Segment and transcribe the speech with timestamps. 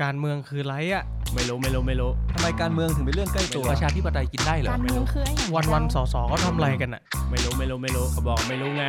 [0.00, 1.04] การเมืองคือไรอะ
[1.34, 8.84] ไม่รู้ไม่รู้ไม่รู้ทำไมการเมืองถึงเป็นเรื่องใกล้ตัวประชาธิปไตยกินได้เหรอการเมืองคือไอ้อย่างวันวันๆสอสอเขาทำอะไรกันอะไม่รู้ไม่รู้ไม่รู้เขาบอกไม่รู้ไง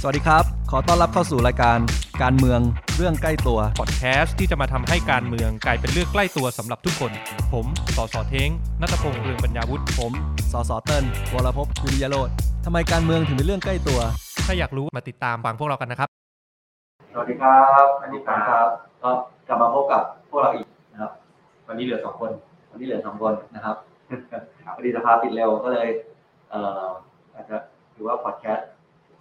[0.00, 1.78] สวัสดีครับ ขอต้อนรับเข้าสู่รายการ
[2.22, 2.60] การเมือง
[2.96, 7.12] เรื่องใกล้ตัว พอดแคสต์ที่จะมาทำให้การเมืองกลายเป็นเรื่องใกล้ตัวสำหรับทุกคน
[7.52, 7.66] ผม
[7.96, 8.50] สอสอเท้ง
[8.80, 10.12] นัทพงษ์เรืองปัญญาวุฒิผม
[10.52, 11.04] สสเติ้ล
[11.34, 12.28] วรพพวิริยโรธ
[12.64, 14.00] ทำไมการเมืองถึงเป็นเรื่องใกล้ตัว
[14.46, 16.21] ถ้าอยากรู้มาติดตามฟังพวกเรากันนะครับ
[17.14, 18.68] สวัสดีครับอันนี้ผมครับ
[19.02, 19.10] ก็
[19.48, 21.12] กลับมาพบกับพวกเราอีกนะครับ
[21.68, 22.30] วันนี้เหลือสองคน
[22.70, 23.76] วันนี้เหลือสองคนนะครับ
[24.74, 25.88] พอดีสภาปิดเร็วก็เลย
[26.50, 26.86] เอ่อ
[27.34, 27.56] อาจจะ
[27.94, 28.68] ถือว่าพอดแคสต์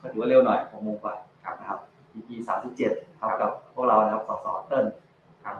[0.01, 1.15] ก็ถือว่าเร็วหน่อยของโมงกว่า
[1.59, 1.79] นะครับ
[2.15, 4.85] EP สามสิบเจ็ดครับกับพวกเรานะครับสสเติ้ล
[5.43, 5.55] ครับ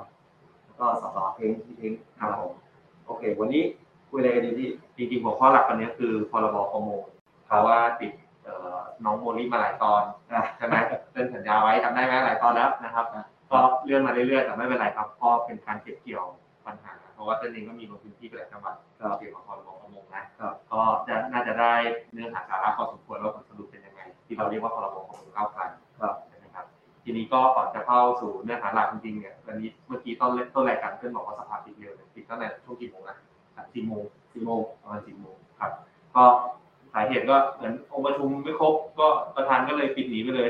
[0.65, 2.51] แล้วก็สสเพลงพี่เพลงครับผม
[3.05, 3.63] โอเค วันนี้
[4.09, 4.69] คุยอะไรกันดีพี่
[5.09, 7.01] จริงๆหัวข้อหลักวันนี้คือพรบประมง
[7.47, 8.20] เพราะว่าติดเอ่อ
[9.05, 10.75] น้องโมลี่มาหลายตอนอะใช่ไหม
[11.13, 16.25] เล่นสัญญาไว้ทำได้ไหมหลายตอนแล้วนะครับอะก็เลื่อนมาเรื่อยๆแต่ไม่เป็นไรครับเพราะเป็นการเก็บเกี่ยว
[16.65, 21.73] ปัญหา เพราะว่าเต้นเองก็มีลงพื้นที่ไปหลายจังหวัดครับเกี่ยวกับพรบประมงนะครับก็จะน่าจะได้
[22.13, 25.61] เนื้อหาสาระพอสมควรว่าผลสรุปเป็นยังไง ที่เราเรียกว่าพรบประมงก้าวไกล
[26.01, 26.65] ครับนะครับ
[27.03, 33.17] ทีนี้ก็ก่อนจะเข้าสู่เนื้อหาหลักจริงๆเนี่ยวันนี้เมื่อกี้ต้นเล่นต้นรายการเพื่อนบอกว่าสภาปิดเร็วเลยปิดตั้งแต่ช่วงกี่โมงนะ
[33.73, 34.03] สี่โมง
[34.33, 35.71] สี่โมงประมาณสี่โมงครับ
[36.15, 36.23] ก็
[36.93, 40.49] สาเหตุก็เหมือนองค์ประชุมไม่ครบก็ประธานก็เลยปิดหนีไปเลย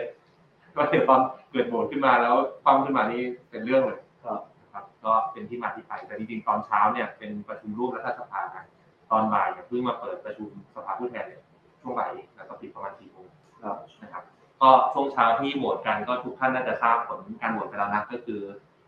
[0.75, 8.65] ก็เดี๋ยวตอนเกิดโหวตขึ้นมาแล้วปั้มขึ้นมานี่เป็นเรื่องเลยครับนะครับ ก็เป็นที่มาที่ไปแต่จริงๆตอนเช้าเนี่ยเป็นประชุมร่วมรัฐสภานะ
[9.11, 11.41] ตอนบ่ายเนี่ยเพิ่งมาเปิดประชุมสภาผู้แทนเนี่ย
[11.81, 13.27] ช่วงบ่ายเองแล้วก็ปิดประมาณสี่โมง
[13.63, 14.23] ครับนะครับ
[14.61, 18.41] ก็ช่วงเช้าที่โหวตกันก็ทุกท่านน่าจะทราบผลการโหวตไปแล้วนะก็คือ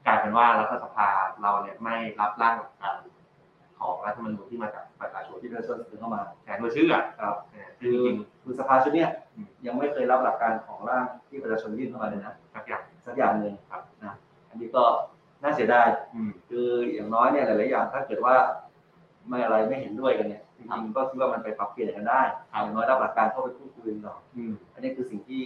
[0.05, 1.09] กลายเป็นว่ารัฐสภา
[1.41, 2.95] เราเนี่ยไม่รับร่างหลักการ
[3.79, 14.13] ของรัฐธรรมนูญที่มาจากประชาชนที่ประชาชนเสนอเข้ามาแทนโดยชื่ออะครับเออคืคืออจริงคือสภาชุดเนี้ยอืมยังไม่เคยรับหลักการของร่างที่ประชาชนยื่นเข้ามาเลยนะๆสักอย่างสักอย่างหนึ่งครับนะ
[14.49, 14.83] อันนี้ก็
[15.43, 18.35] น่าเสียดายอืมคืออย่างน้อยเนี่ยหลายๆอย่างถ้าเกิดว่า
[19.29, 22.21] ไม่อะไรไม่เห็นด้วยกันเนี่ยจริงๆก็คิดว่ามันไปปรับเปลี่ยนกันได้
[22.51, 25.41] อย่างน้อยรับหลักการเข้าไปพูดคุยกันก่อนอืมอันนี้คือสิ่งที่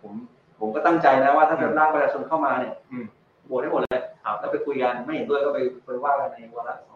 [0.00, 0.12] ผม
[0.60, 3.04] ผมก็ตั้งใจนะว่าถ้าเกิดร่างประชาชนเข้ามาเนี่ยอืม
[3.46, 6.91] โหวตให้หมดเลยครับแล้วไปคุยกันไม่เห็นด้วยก็ไปไปว่ากันในวาระส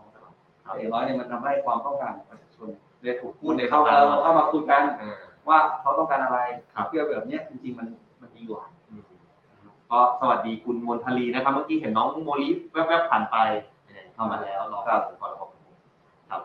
[0.70, 2.68] องสามแต่อย่างน้อยเนี่ยมันทำให้ความต้องการของประชาชน
[3.02, 5.14] ได้ถูกพูพูดดในในเข้าเข้ามามาเข้ามาคุยกันเออ
[5.48, 6.38] ว่าเขาต้องการอะไร
[6.74, 7.86] ครับเพื่อแบบเนี้ยจริงๆมัน
[8.20, 9.02] มันดีกว่าอืม
[9.90, 13.36] ก็สวัสดีคุณมนทลีนะครับ เมื่อกี้เห็นน้องโมลิแวบๆผ่านไป
[14.14, 15.50] เข้ามาแล้วรอครับพรบ
[16.30, 16.42] ครับ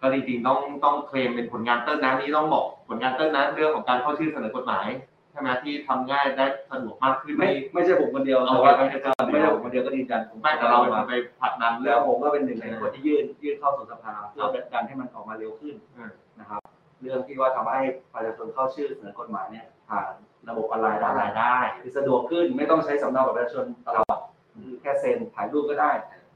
[0.00, 4.86] ก็จริงๆต้องต้องเคลมเป็นผลงานเติ้ลนะนี่ต้องบอกผลงานเติ้ลนะเรื่องของการเข้าชื่อเสนอกฎหมาย
[5.30, 16.60] ใช่ไหมที่ทำง่ายได้สะดวกมากขึ้นไม่ไม่ไม่ใช่ผมคนเดียวเอาแต่ไว้ว่าไม่ใช่เจ้าเดียวไม่ใช่ผมคนเดียวก็ดีใจผมไม่แต่เราเป็นคนไปผลักดันเรื่แล้อวง ผมก็เป็นหนึ่งในคนที่ยื่นยื่นเข้าสู่สภาเพื่อดันให้มันออกมาเร็วขึ้นอืม นะครับ
[17.00, 17.80] เรื่องที่ว่าทำให้
[18.12, 20.12] ประชาชนเข้าชื่อเสนอกฎหมายเนี่ยผ่าน
[20.48, 24.18] ระบบออนไลน์ได้ได้ได้ คือสะดวกขึ้นไม่ต้องใช้สำเนาบัตรประชาชนตลอด
[24.54, 25.90] คือแค่เซ็นถ่ายรูปก็ได้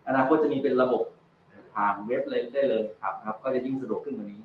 [0.08, 1.02] อนาคตจะมีเป็นระบบ
[1.74, 4.40] ผ่านเว็บเลยได้เลยครับนะครับ ก็จะยิ่งสะดวกขึ้นกว่านี้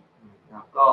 [0.48, 0.86] นะครับก็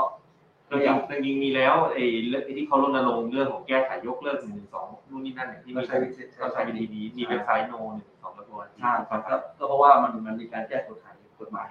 [0.68, 11.68] คืออย่างจริงๆมีแล้วไอ้เรื่องที่เขารณรงค์เรื่องของแก้ไขยกเลิกหนึ่งหนึ่งสองนู่นนี่นั่นเนี่ยที่ก็มีใช้วิธีก็ใช้วิธีนี้มีเว็บไซต์โนหนึ่งสองตัวใช่ครับก็ก็เพราะว่ามันมันมีการแก้กฎหมายกฎหมาย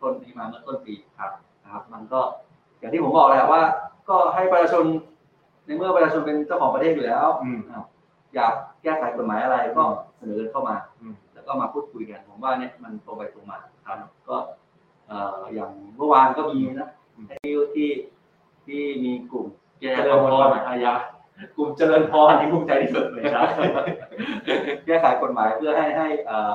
[0.00, 1.32] ต้นนี้มาเมื่อต้นปีครับ
[1.64, 2.20] นะครับ มันก็
[2.78, 3.62] อย่างที่ผมบอกแหละว่า
[4.08, 4.84] ก็ให้ประชาชน
[5.64, 7.86] ในเมื่อประชาชนเป็นเจ้าของประเทศอยู่แล้วอืมนะครับ
[8.34, 9.84] อยากแก้ไขกฎหมายอะไรก็
[10.16, 13.98] เสนอเข้ามาอืมแล้วก็มาพูดคุยกันผมว่าเนี่ยมันตรงไปตรงมาครับ
[14.28, 14.36] ก็
[15.08, 16.88] เอ่ออย่างเมื่อวานก็มีนะ
[17.74, 17.88] ที่
[18.68, 19.46] ที่ที่มีกลุ่ม
[19.80, 20.94] แก้เจปริระญมพวรลอาญา
[21.56, 23.48] กลุ่มเจริญพรที่ภูมิใจที่สุดเลยครับ
[24.86, 26.52] แก้ไขกฎหมายเพื่อให้ให้เอ่อ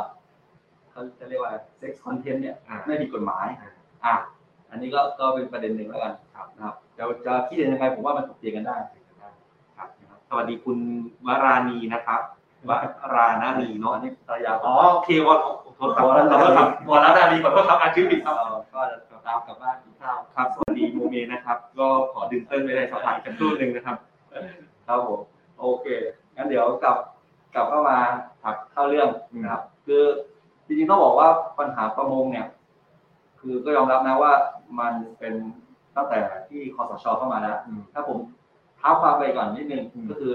[0.91, 3.45] เขาจะเรียกว่าเซ็กซ์คอนเทนต์เนี่ยอ่าไม่ผิดกฎหมาย
[4.05, 4.15] อะ
[4.69, 8.77] อันนี้ก็ก็เป็นประเด็นหนึ่งแล้วกันครับนะครับจะจะคิดเห็นยังไงผมว่ามันถกเถียงกันได้
[9.77, 9.89] ครับ
[10.29, 10.77] สวัสดีคุณ
[11.25, 12.21] วราณีนะครับ
[12.69, 12.71] ว
[13.15, 15.35] รานานีเนาะเนาะอันนี้ภรรยาอ๋อโอเควอ
[15.75, 20.62] โทษครับขอโทษครับวรานานีขอโทษครับอาชื่อผิดครับเอ่อก็จะตามกลับบ้านกินข้าวครับ
[21.23, 23.97] สวัสดีโมเมนะครับ ก็ขอดึงเติ้ลไปในสถานกันตู้หนึ่งนะครับ
[24.87, 25.19] ครับผม
[25.59, 25.85] โอเค
[26.35, 26.97] งั้นเดี๋ยวกลับ
[27.55, 27.97] กลับเข้ามา
[28.43, 30.03] ครับเข้าเรื่องนะครับ คือ
[30.65, 32.47] จริงๆต้องบอกว่าปัญหาประมงเนี่ย
[33.39, 34.33] คือก็ยอมรับนะว่า
[34.79, 35.33] มันเป็น
[35.95, 38.17] ตั้งแต่ที่คอสชเข้ามาแล้วอืมถ้าผม
[38.77, 40.33] เท้าความไปก่อนนิดนึงอืมก็คือ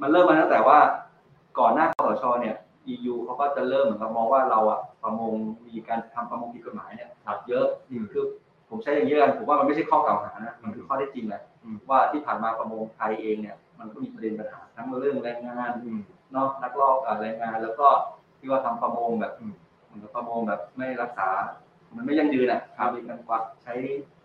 [0.00, 0.78] มันเริ่มมาตั้งแต่ว่า
[1.58, 2.56] ก่อนหน้าคอสชเนี่ย
[2.92, 5.34] EU เขาก็จะเริ่มเหมือนกับมองว่าเราอะประมง
[5.66, 7.10] มีการทำประมงผิดกฎหมายเนี่ย
[7.48, 8.24] เยอะอืมคือ
[8.70, 16.00] ผมใช้อย่างนี้กันผมว่ามันไม่ใช่ข้อกล่าวหานะมันคือข้อเท็จจริงแหละอืมว่าที่ผ่านมาประมงไทยเองเนี่ยมันก็มีประเด็นปัญหาทั้งเรื่องแรงงานอืม
[16.32, 17.88] เนอกนักลอบอ่าแรงงาน แล้วก็
[18.38, 19.54] ที่ว่าทำประมงแบบอืม
[19.84, 21.28] เหมือนกับประมงแบบไม่รักษา
[21.96, 23.74] มันไม่ยั่งยืนอะครับมีการกวักใช้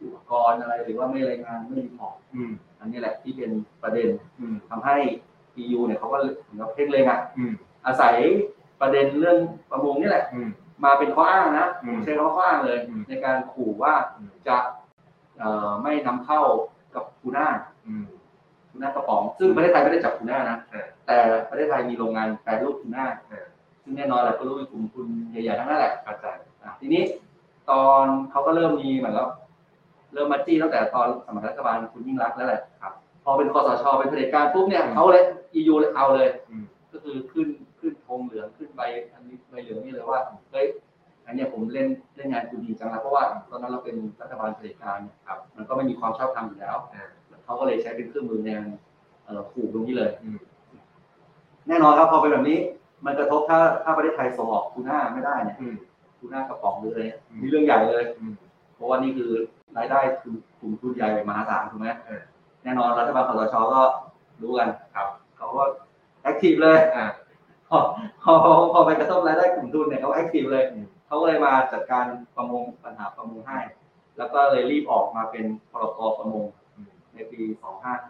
[0.01, 3.51] อุปกรณ์อะไรหรือว่าไม่รายงานไม่ report อืมอันนี้แหละที่เป็น
[3.84, 4.10] ประเด็น
[4.40, 4.95] อืมทำให้
[5.62, 7.54] EU เนี่ยเขาก็เหมือนกับเพ่งเล็งอะอืม
[7.88, 8.16] อาศัย
[8.81, 9.38] ประเด็นเรื่อง
[9.72, 10.42] ประมงนี่แหละอื
[10.83, 14.57] มมาเป็นข้ออ้างนะอืมผมใช้คำว่าข้ออ้างเลยอืมในการขู่ว่าอืมจะ
[15.38, 16.41] เอ่อไม่นำเข้า
[16.95, 17.47] กับทูน่า
[17.88, 18.06] อืม
[18.69, 21.18] ทูน่ากระป๋อง ซึ่งประเทศไทยไม่ได้จับทูน่านะเออแต่
[21.50, 23.45] ประเทศไทยมีโรงงานแปรรูปทูน่าเออ
[23.83, 26.25] ซึ่งแน่นอนแหละก็รู้เป็นกลุ่มทุนใหญ่ๆทั้งนั้นแหละเข้าใจ
[26.63, 27.03] อะทีนี้
[27.69, 29.30] ตอนเขาก็เริ่มมีเหมือนกับ
[30.13, 32.94] เริ่มมาจี้ตั้งแต่ตอนสมัยรัฐบาลคุณยิ่งรักษณ์แล้วแหละครับ
[33.24, 35.25] พอเป็นคอสชเป็นเผด็จการปุ๊บเนี่ยเขาเลย
[35.68, 37.47] ยูเลยเอาเลยอืมก็คือขึ้น
[37.80, 38.81] ขึ้นธงเหลืองขึ้นใบ
[39.13, 39.19] อั
[39.53, 40.19] นนี้ใบเหลืองนี่เลยว่า
[40.51, 40.67] เฮ้ย
[41.25, 47.03] อันเนี้ยผมเล่นเล่นงานคุณดีจังแล้วเพราะว่าตอนนั้นเราเป็นรัฐบาลเผด็จการเนี่ยครับ มันก็ไม่มีความชอบธรรมอยู่แล้วอ่า
[47.44, 48.69] เขาก็เลยใช้เป็นเครื่องมือในการ
[49.25, 50.39] เอ่อขู่ตรงนี้เลยอืม
[51.67, 52.57] แน่นอนครับพอเป็นแบบนี้
[53.05, 55.75] มันกระทบถ้าถ้าประเทศไทยส่งออกทูน่าไม่ได้เนี่ยอืม
[56.17, 58.33] ทูน่ากระป๋องหรืออะไรเนี่ยอืมมีเรื่องใหญ่เลยอืม
[58.75, 59.31] เพราะว่านี่คือ
[59.77, 62.21] รายได้กลุ่มกลุ่มทุนใหญ่มหาศาลถูกไหมเออ
[62.63, 63.81] แน่นอนรัฐบาลคสชก็
[64.41, 65.07] รู้กันครับ
[65.38, 65.63] เขาก็
[66.21, 67.06] active เลยอ่า
[68.23, 72.05] พอพอพอไปกระทบรายได้กลุ่มทุนเนี่ยเขา active เลยอืมเขาก็เลยมาจัดการ
[72.35, 73.59] ประมงปัญหาประมงให้
[74.17, 77.41] แล้วก็เลยรีบออกมาเป็นพรกประมงอืมในปี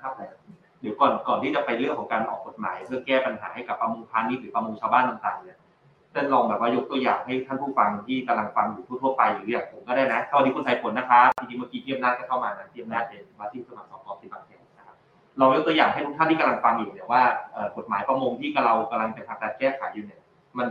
[0.07, 5.57] 2558เดี๋ยวก่อนก่อนที่จะไปเรื่องของการออกกฎหมาย เพื่อแก้ปัญหาให้กับประมงพาณิชย์หรือประมงชาวบ้านต่างๆเนี่ย
[6.13, 14.53] ท่านลองแบบว่ายกตัวอย่างให้ท่านผู้ฟังที่กำลังฟังอยู่ทั่วๆไปหรืออย่างผมก็ได้นะสวัสดีคุณสายฝนนะครับจริงๆเมื่อกี้เทียมนาจก็เข้ามานะเทียมนาจเป็นมาที่สมัครสอบที่บางแห่
[15.36, 20.22] งนะครับลองยกตัวอย่างให้ทุกท่านที่กำลังฟังอยู่เนี่ยว่าเอ่อกฎหมายประมงที่เรากำลังจะทำการแก้ไขอยู่เนี่ย
[20.58, 20.68] มัน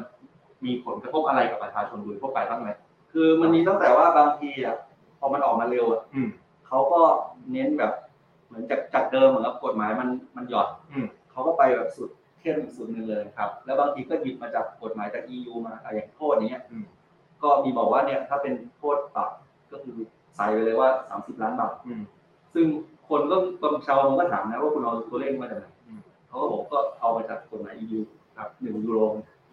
[0.64, 2.68] มีผลกระทบอะไรกับประชาชนโดยทั่วไปบ้างไหม
[3.12, 4.76] คือมันมีตั้งแต่ว่าบางทีอะ
[5.18, 6.28] พอมันออกมาเร็วอะอืม
[6.66, 7.00] เขาก็
[7.52, 7.92] เน้นแบบ
[8.46, 12.10] เหมือนจากจากเดิมเหมือนกับกฎหมายมันมันหย่อนอืมเขาก็ไปแบบสุด
[12.40, 16.86] เข้มอีกสุดหนึ่งเลยครับ แล้วบางทีก็หยิบมาจากกฎหมายจาก EU มาอะไรอย่างโทษอย่างเงี้ยอืม
[17.42, 19.30] ก็มีบอกว่าเนี่ยถ้าเป็นโทษปรับ
[19.72, 19.96] ก็คือ
[20.36, 22.02] ใส่ไปเลยว่า 30 ล้านบาทอืม
[22.54, 22.66] ซึ่ง
[23.12, 28.00] คนก็บางชาวมันก็ถามนะว่าคุณเอาตัวเลขมาจากไหนอืมเขาก็บอกก็เอามาจากกฎหมาย EU
[28.36, 28.98] ครับหนึ่งยูโร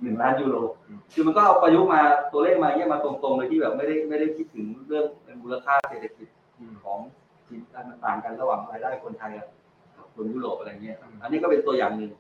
[0.04, 0.56] หนึ่งล้านยูโร
[0.88, 2.02] อืมคือมันก็เอาประยุกต์มา
[2.34, 5.06] ตัวเลขมาเนี่ยมาตรงๆเลยที่แบบไม่ได้ไม่ได้คิดถึงเรื่อง
[5.44, 6.28] มูลค่าเศรษฐกิจ
[6.60, 7.00] อืมของ
[7.48, 7.58] ที่
[7.90, 12.12] มันต่างกันระหว่างรายได้คนไทยกับคนยุโรปอะไรเงี้ยอืมอันนี้ก็เป็นตัวอย่างหนึ่ง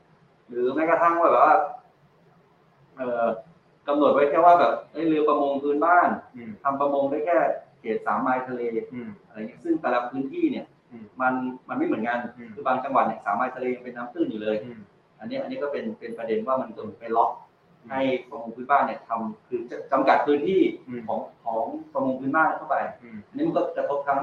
[0.49, 1.55] หรือแม้กระทั่งว่าแบบว่า
[2.97, 3.25] เอ่อ
[3.87, 7.37] กำหนดไว้แค่ว่าแบบเอ้ยเรือประมงพื้นบ้านอืมทำประมงได้แค่
[7.79, 8.61] เขตสามไมล์ทะเล
[8.93, 11.33] อืมอะไรเงี้ยซึ่งแต่ละพื้นที่เนี่ยอื มมัน
[11.69, 14.79] มันไม่เหมือนกันอืมคือบางจังหวัดเนี่ยสามไมล์ทะเลยังเป็นน้ำตื้นอยู่เลยอืม
[15.19, 17.31] อันนี้อันนี้ก็เป็นเป็นประเด็นว่ามันจะไปล็อก
[17.81, 21.61] อืมให้ประมงพื้นบ้านเนี่ยทำคือจะจำกัดพื้นที่อืมของของ
[21.93, 24.19] ประมงพื้นบ้านเข้าไปอืมอันนี้มันก็กระทบทั้ง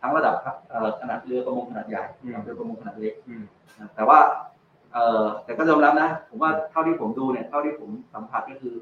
[0.00, 3.42] ทั้งระดับครับเอ่อขนาดเรือประมงขนาดใหญ่อืมกับเรือประมงขนาดเล็กอืม
[3.78, 4.18] นะแต่ว่า
[4.92, 8.74] เอ่อแต่ก็ยอมรับนะ ผมว่าเท่าที่ผมดูเนี่ยเท่าที่ผมสัมผัสก็คือ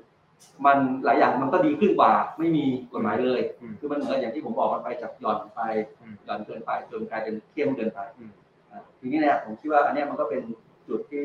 [0.67, 5.61] มันหลายอย่างมันก็ดีขึ้นกว่าไม่มีกฎหมายเลยอืมคือมันเหมือนอย่างที่ผมบอกมันไปจากหย่อนไป
[6.01, 8.33] อืมหย่อนเกินไปจนกลายเป็นเข้มเกินไปอืม
[8.71, 10.43] อะทีนี้เนี่ยผมคิดว่าอันเนี้ยมันก็เป็น
[10.89, 11.25] จุดที่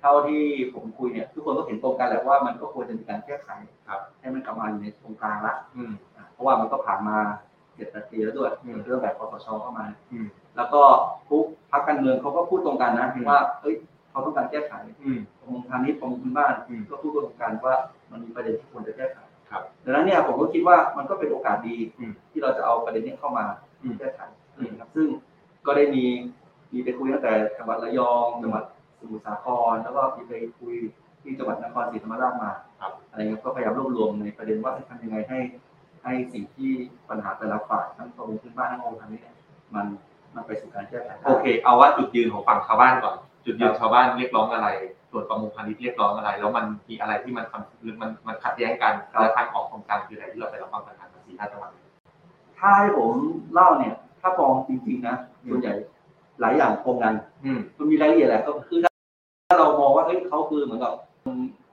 [0.00, 0.42] เท่าที่
[0.74, 3.48] ผมคุยเนี่ยทุกคนก็เห็นตรงกันแหละว่ามันก็ควรจะมีการแก้ไข
[3.88, 7.16] ครับให้มันกลับมาอยู่ในตรงกลางละอืมอะเพราะว่ามันก็ผ่านมา
[7.74, 10.26] เจ็ดแปดปีแล้วด้วยอืมเรื่องแบบคอสชเข้ามาอืม
[10.56, 10.82] แล้วก็
[11.30, 13.74] ทุกพรรคการเมืองเขาก็พูดตรงกันนะอืมว่าเอ้ย
[14.18, 14.72] เขาต้องการแก้ไข
[15.02, 17.74] อืมประมงพาณิชย์ประมงพื้นบ้านอืมก็พูดตรงกันว่า
[18.10, 19.18] มันมีประเด็นที่ควรจะแก้ไข
[19.50, 23.46] ครับดังนั้นเนี่ยผมก็คิดว่ามันก็เป็นโอกาสดีอืมที่เราจะเอาประเด็นนี้เข้ามา
[23.82, 24.20] อืมแก้ไข
[24.58, 25.06] นะครับซึ่ง
[25.66, 26.04] ก็ได้มี
[26.72, 28.64] มีไปคุยตั้งแต่จังหวัดระยองจังหวัด
[29.00, 30.74] สมุทรสาคร แล้วก็มีไปคุย
[31.22, 32.50] ที่จังหวัดนครศรีธรรมราชมา
[32.80, 35.38] ครับอะไรเงี้ยก็พยายามรวบรวมในประเด็นว่าจะทำยังไงให้
[36.04, 36.70] ให้สิ่งที่
[37.08, 39.36] ปัญหาแต่ละฝ่ายทั้งประมงพื้นบ้านทั้งองค์ทางนี้เนี่ย
[39.74, 39.86] มัน
[40.34, 43.16] มันไปสู่การแก้ไขได้โอเค เอาว่าจุดยืนของฝั่งชาวบ้านก่อน
[43.48, 44.68] จุดยืนชาวบ้านเรียกร้องอะไร
[45.10, 51.70] ส่วนประมงพาณิชย์เรียกร้องอะไร แล้วมันมีอะไรที่มันคำหรือมันมันขัดแย้งกันแล้วทางออกของกลางคืออะไรที่เราไปรับฟังปัญหาภาษีห้าจังหวัด
[52.58, 53.10] ถ้าให้ผม
[53.52, 55.74] เล่าเนี่ย ถ้ามองจริง ๆ นะอืมส่วนใหญ่
[56.40, 57.14] หลายอย่างตรงกัน
[57.44, 58.92] อืมมันมีรายละเอียดแหละก็คือถ้า
[59.48, 60.92] ถ้าเรามองว่าเอ้ยเขาคือเหมือนกับ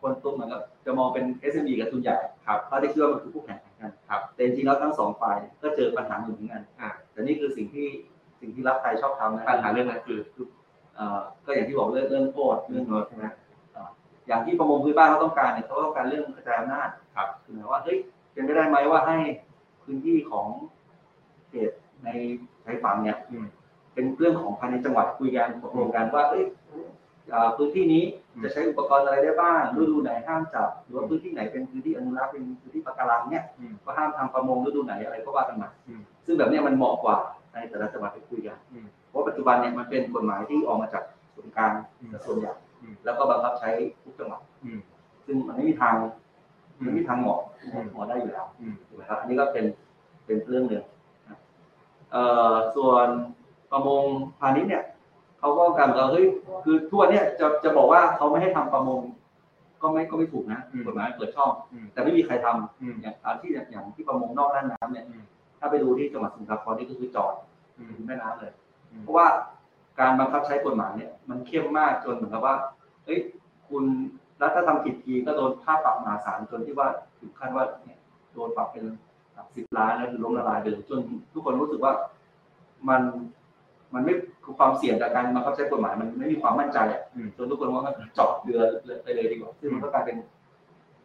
[0.02, 2.18] คนตุ้มเหมือนกับจะมองเป็น SME กับทุนใหญ่
[2.48, 7.88] ครับเขาจะคิดว่ามันคือคู่แข่งกันครับแต่จริงๆแล้วทั้งสองฝ่ายเนี่ยก็เจอปัญหาเหมือนกันอ่าแต่นี่คือสิ่งที่
[8.40, 10.48] สิ่งที่รัฐไทยชอบทำนะปัญหาเรื่องนั้นคือเอ่อ
[11.46, 13.26] ก็อย่างที่บอกเรื่องเรื่องโทษเรื่องใช่ไหม
[13.76, 13.90] อ่า
[14.28, 17.98] อย่างที่ประมงพื้นบ้านเขาต้องการเนี่ยเขาต้องการเรื่องกระจายอำนาจครับคือหมายว่าเฮ้ย
[18.34, 19.18] เป็นไปได้ไหมว่าให้
[19.84, 20.48] พื้นที่ของ
[21.50, 21.72] เขต
[22.04, 22.10] ใน
[22.66, 23.48] ชายฝั่งเนี่ยอืม
[23.94, 26.44] เป็นเรื่องของภายในจังหวัดคุยกันตกลงกันว่าเอ้ย
[27.34, 37.18] อ่าพื้นที่นี้อืมจะใช้อุปกรณ์อะไรได้บ้างฤดูไหนห้ามจับหรือว่าพื้นที่ไหนเป็นพื้นที่อนุรักษ์เป็นพื้นที่ปะการังเนี่ยอืมก็ห้ามทำประมงฤดูไหนอะไรก็ว่ากันมาอืมซึ่งแบบเนี้ยมันเหมาะกว่า
[37.54, 41.04] ในแต่ละจังหวัดไปคุยกันอืมเพ ราะปัจจุบันเนี่ยมันเป็นกฎหมายที่ออกมาจาก
[41.36, 43.70] ส่วนกลางอืมส่วนใหญ่อืมแล้วก็บังคับใช้
[44.04, 44.80] ทุกจังหวัดอืม
[45.26, 45.96] ซึ่งมันไม่มีทาง
[46.78, 47.40] มันไม่มีทางเหมาะ
[47.74, 49.66] อืมเหมาะได้อยู่แล้วอืมถูกไหมครับอันนี้ก็เป็น
[50.26, 50.84] เป็นเรื่องหนึ่ง
[51.28, 51.38] นะ
[52.12, 53.08] เอ่อส่วน
[53.72, 54.04] ประมง
[54.40, 54.84] พาณิชย์เนี่ย
[55.40, 56.26] เขาก็การเหมือนกับเฮ้ย
[56.64, 59.00] คือทั่วเนี่ยจะจะบอกว่าเขาไม่ให้ทำประมง
[59.82, 65.24] ก็ไม่ก็ไม่ถูกนะอืมกฎหมายเปิดช่องอืมแต่ไม่มีใครทำอืมอย่างอาที่อย่างที่ประมงนอกน่านน้ำเนี่ยอืม
[65.60, 67.34] ถ้าไปดูที่จังหวัดสมุทรสาครนี่ก็คือจอด
[67.78, 68.65] อืมถึงแม่น้ำเลยอืม
[69.02, 69.28] เพราะว่า
[70.00, 72.56] การบังคับใช้กฎหมายเนี่ยมันเข้มมากจนเหมือนกับว่า
[73.06, 73.20] เอ้ย
[73.68, 73.84] คุณ
[74.42, 76.88] รัฐทำผิดทีก็โดนค่าปรับมหาศาลจนที่ว่า
[77.20, 78.00] ถึงขั้นว่าเนี่ย
[78.34, 78.86] โดนปรับเป็น
[79.56, 81.00] สิบล้านแล้วคือล้มละลายไปเลยจน
[81.34, 81.94] ทุกคนรู้สึกว่า
[82.90, 83.02] มัน
[83.94, 88.62] มันไม่คือความเสี่ยงจากการบังคับใช้กฎหมายมันไม่มีความมั่นใจอะอืมจนทุกคนว่ามันจอดเรือ
[89.04, 90.18] ไปเลยดีกว่าซึ่งมันก็กลายเป็น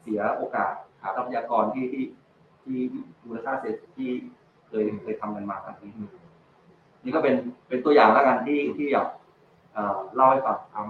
[0.02, 2.04] เสียโอกาสทรัพยากรที่ที่
[2.64, 2.78] ที่
[3.24, 4.10] มูลค่าเศรษฐกิจที่
[4.66, 6.19] เคยเคยทำกันมาครับนี้อืม
[7.04, 7.34] นี่ก็เป็น
[7.68, 9.06] เป็นตัวอย่างแล้วกันที่ที่อยาก
[9.74, 10.82] เอ่อเล่าให้ฟังเอา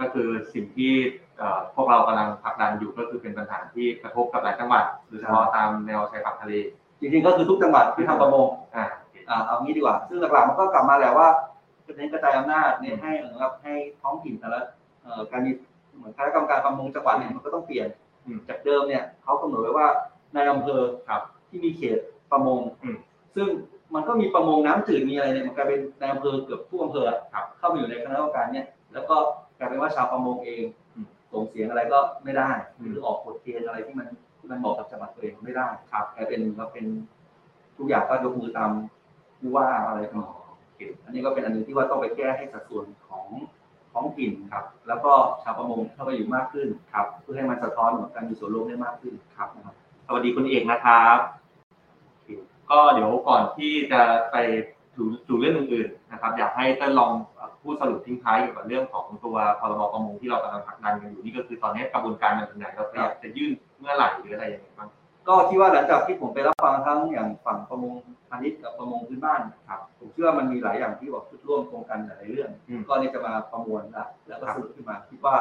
[0.00, 0.92] ก็คือสิ่งที่
[1.38, 6.54] เอ่อพวกเรากำลังผลักดันอยู่ก็คือเป็นปัญหาที่กระทบกับหลายจังหวัดโดยเฉพาะตามแนวชายฝั่งทะเล
[7.00, 11.28] จริงๆก็คือทุกจังหวัดที่ทำประมงอ่าโอเคอ่าเอางี้ดีกว่า ซึ่งหลักๆมันก็กลับมาแหละว่า
[11.86, 14.60] จะเน้นกระจายอำนาจเน้นให้เหมือนกับให้ท้องถิ่นแต่ละ
[15.02, 15.50] เอ่อการมี
[15.96, 17.88] เหมือนคณะกรรมการประมงจังหวัดเนี่ยมันก็ต้องเปลี่ยน
[18.24, 19.88] อืมจากเดิมเนี่ยเขากำหนดไว้ว่า
[20.34, 21.98] ในอำเภอครับที่มีเขต
[22.30, 22.96] ประมงอืม
[23.34, 23.48] ซึ่ง
[23.94, 29.16] มันก็มีประมงน้ำจืดมีอะไรเนี่ยมันกลายเป็นในอำเภอเกือบทุกอำเภออะครับเข้ามาอยู่ในคณะกรรมการเนี่ยแล้วก็
[29.58, 34.08] กลายเป็นว่าชาวประมงเองอืมส่งเสียงอะไรก็ไม่ได้อืมหรือออกกฎเกณฑ์อะไรที่มัน
[34.38, 36.84] ที่มันเหมาะกับจังหวัดตัวเองไม่ได้ครับกลายเป็นก็เป็น
[37.76, 38.70] ทุกอย่างก็ยกมือตาม
[39.38, 40.42] ผู้ว่าอะไรทั้งหมด
[41.04, 43.26] อันนี้ก็เป็นอันหนึงที่ว่าต้องไปแก้ให้สัดส่วนของ
[43.92, 49.74] ท้องถิ่นครับ แล้วก็ชาวประมงเข้าไปอยู่มากขึ้นครับ เพื่อให้มันสะท้อนเหมือนการมีส่วนร่วมได้มากขึ้นครับนะครับ
[50.06, 51.41] สวัสดีคุณเอกนะครับโอเค
[52.72, 54.00] ก็เดี๋ยวก่อนที่จะ
[54.32, 54.36] ไป
[54.94, 57.12] สู่สู่เรื่องอื่นๆนะครับ อยากให้เต้นลอง
[57.62, 64.88] พูดสรุปทิ้งท้ายเกี่ยวกับเรื่องของตัวพรบประมงที่เรากำลังผลักดันกันอยู่นี่ก็คือตอนนี้กระบวนการมันถึงไหนเราอยากจะยื่นเมื่อไหร่หรืออะไรยังไงบ้าง
[65.28, 67.92] ก็คิดว่าหลังจากที่ผมไปรับฟังทั้งอย่างฝั่งประมง
[68.28, 75.36] พาณิชย์กับประมงพื้นบ้านครับผมเชื่อว่ามันมีหลายอย่างที่บอกชุดร่วมตรงกันหลายๆเรื่องอืมก็เนี่ยจะมาประมวลละแล้วก็ครับสรุปขึ้นมาคิดว่า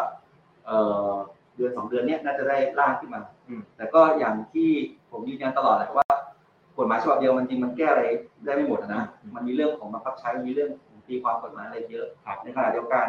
[0.66, 0.78] เอ่
[1.10, 1.12] อ
[1.56, 4.70] เดือนสองเดือนเนี้ยน่าจะได้ร่างขึ้นมาอืมแต่ก็อย่างที่
[5.12, 6.06] ผมยืนยันตลอดแหละว่า
[6.78, 8.04] กฎหมายฉบับเดียวมันจริงมันแก้อะไร
[8.46, 9.04] ได้ไม่หมดอะนะ
[9.36, 13.06] มันมีเรื่องของบังคับใช้ มีเรื่องของตีความกฎหมายอะไรเยอะครับในขณะเดียวกัน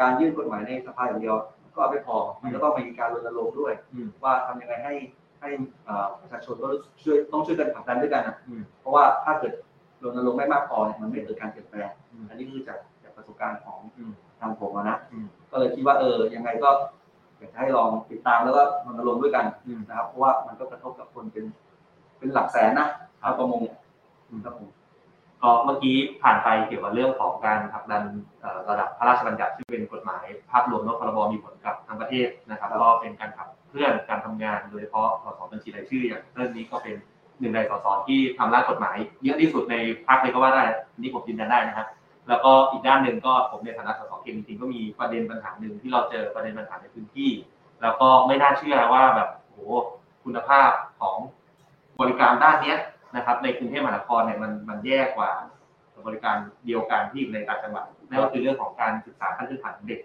[0.00, 1.36] การยื่นกฎหมายในสภาอย่างเดียว
[1.76, 4.94] ก็ไม่พอ มันก็ต้องมีการรณรงค์ด้วยอืมว่าทำยังไงให้
[5.40, 5.48] ให้
[5.84, 6.68] เอ่อประชาชนก็
[7.02, 9.52] ช่วยต้องช่วยกันผลักดันด้วยกันนะอืมเพราะว่าถ้าเกิด
[10.02, 16.70] รณรงค์ไม่มากพอเนี่ยมันไม่เกิดการเปลี่ยนแปลงอืมอันนี้คือจากจากประสบการณ์ของอืมทางผมอะนะอืมก็เลยคิดว่าเออยังไงก็
[17.38, 21.44] อยากจะให้ลองติดตามแล้วก็รณรงค์ด้วยกันอืมนะครับ เพราะว่ามันก็กระทบกับคนเป็น
[22.18, 22.88] เป็นหลักแสนนะ
[23.20, 23.76] ชาวประมงเนี่ย
[24.44, 24.68] ครับผม
[25.42, 28.02] ก็เมื่อกี้ผ่านไปเกี่ยวกับเรื่องของการผลักดัน
[28.40, 36.94] เอ่อระดับพระราชบัญญัติที่เป็นกฎหมาย ภาพรวมว่าพรบมีผลกับทั้งประเทศนะครับครับก็เป็นการขับเคลื่อนการทำงานโดยเฉพาะสสบัญชีรายชื่ออย่างเรื่องนี้ก็เป็น
[37.40, 41.86] หนึ่งในสสที่ทำร่างกฎหมาย เยอะที่สุดในพรรคเลยก็ว่าได้อันนี่ผมยืนยันได้นะครับ
[42.28, 47.30] แล้วก็อีกด้านหนึ่งก็ผมในฐานะสสเขตจริงๆก็มีประเด็นปัญหาหนึ่งที่เราเจอประเด็นปัญหาในพื้นที่
[47.82, 49.58] แล้วก็ไม่น่าเชื่อว่าแบบโอ้โห
[50.24, 50.70] คุณภาพ
[51.00, 51.16] ของ
[52.00, 52.78] บริการด้านเนี้ย
[53.16, 55.30] นะครับ ในกรุงเทพมหานครเนี่ยมันมันแย่กว่า
[56.06, 56.36] บริการ
[56.66, 60.00] เดียวกันที่อยู่ในต่างจังหวัดนั่นก็คือเรื่องของการศึกษาขั้นพื้นฐานของเด็ก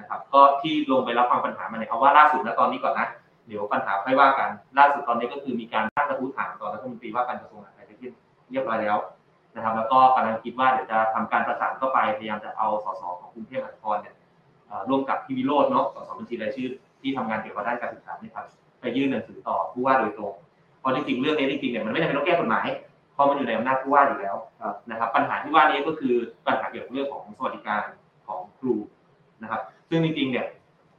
[0.00, 3.06] นะครับ ก็ที่ลงไปรับฟังปัญหามาเนี่ยเอาว่าล่าสุดนะตอนนี้ก่อนนะ
[3.46, 8.08] เดี๋ยวปัญหาค่อยว่ากันล่าสุดตอนนี้ก็คือมีการตั้งกระทู้ถามต่อรัฐมนตรีว่าการกระทรวงมหาดไทยไปที่
[8.50, 8.96] เรียบร้อยแล้ว
[9.54, 14.14] นะครับ แล้วก็กำลังคิดว่าเดี๋ยวจะทำการประสานเข้าไปพยายามจะเอาสสของกรุงเทพมหานครเนี่ย
[14.88, 16.68] ร่วมกับพี่วิโรจน์เนาะสสบัญชีรายชื่อ
[17.00, 18.46] ที่ทำงานเกี่ยวกับด้านการศึกษาเนี่ยครับ
[18.80, 20.34] ไปยื่นหนังสือต่อผู้ว่าโดยตรง
[20.80, 22.66] เพราะจริงๆเรื่องนี้จริงๆเนี่ยมันไม่จำเป็นต้องแก้กฎหมาย
[23.14, 26.14] เพราะมันอยู่ในอำนาจผู้ว่าอยู่แล้วครับนะครับปัญหาที่ว่านี้ก็คือ
[26.46, 27.82] ปัญหาเกี่ยวกับเรื่องของสวัสดิการ
[28.26, 28.74] ของครู
[29.42, 30.46] นะครับ ซึ่งจริงๆเนี่ย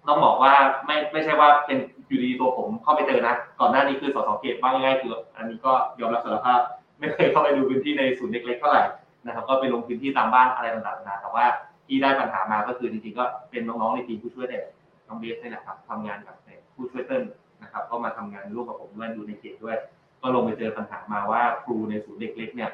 [0.08, 0.54] ต้องบอกว่า
[0.86, 6.60] ไม่ไม่ใช่ว่าเป็นอยู่ดีๆตัวผมเข้าไปเจอนะ ก่อนหน้านี้คือสสเขตว่าง่ายๆคืออันนี้ก็ยอมรับสารภาพ
[7.00, 8.84] ไม่เคยเข้าไปดูพื้นที่ในศูนย์เล็กๆเท่าไหร่
[9.26, 11.46] นะครับ ก็ไปลงพื้นที่ตามบ้านอะไรต่างๆนานาแต่ว่า
[11.88, 14.66] ที่ได้ปัญหามาก็คือจริงๆก็เป็นน้องๆในทีมผู้ช่วยเนี่ย
[15.08, 17.24] น้องเบสเนี่ยนะครับทำงานกับเนี่ยผู้ช่วยเติ้ล
[17.64, 19.78] นะครับก็มาทำงานร่วมกับผมด้วยดูในเขตด้วย
[20.22, 22.72] ก็ลงไปเจอปัญหามาว่าครูในศูนย์เด็กเล็กเนี่ย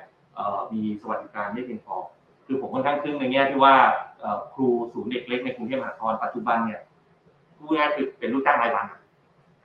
[0.74, 1.96] มีสวัสดิการไม่เพียงพอ
[2.46, 3.76] คือผมค่อนข้างครึ่งในแง่ที่ว่า
[4.54, 6.82] ครูศูนย์เด็กเล็กในกรุงเทพมหานครปัจจุบันเนี่ย
[7.58, 8.86] พูดง่ายคือเป็นลูกจ้างรายวัน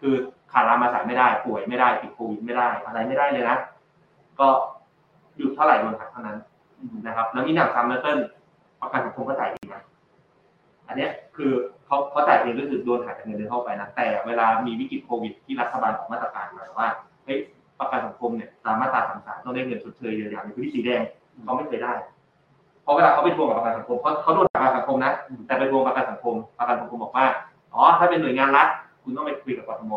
[0.00, 0.14] คือ
[0.52, 3.56] ขาดรามาสายไม่ได้ ป่วยไม่ได้ติดโควิดไม่ได้ อะไรไม่ได้เลยนะ
[4.40, 4.48] ก็
[5.36, 6.38] หยุดเท่าไหร่โดนหักเท่านั้น
[7.06, 8.18] นะครับ แล้วนี่หนักซ้ำแล้วเต้น
[8.80, 9.82] ประกันสังคมก็จ่ายเองนะ
[10.90, 11.52] อันนี้คือ
[11.86, 16.88] เขาเขาจ่ายเองก็คือโดนหักจากเงินเดือนเข้าไปนะ แต่เวลามีวิกฤตโควิด ที่รัฐบาลออกมาตรการมาว่า
[17.24, 17.38] เฮ้ย
[17.80, 21.02] ประกันสังคมเนี่ยตามมาตราสามสามต้องได้เงินชดเชยเยียวยาในพื้นที่สีแดง
[21.44, 21.92] เขาไม่เคยได้
[22.82, 25.12] เพราะเวลาเขาไปทวงกับประกันสังคมเขาเขาโดนประกันสังคมนะ
[25.46, 27.26] แต่ไปทวงประกันสังคม ประกันสังคมบอกว่า
[27.74, 28.68] อ๋อถ้าเป็นหน่วยงานรัฐ
[29.02, 29.92] คุณต้องไปคุยกับกทม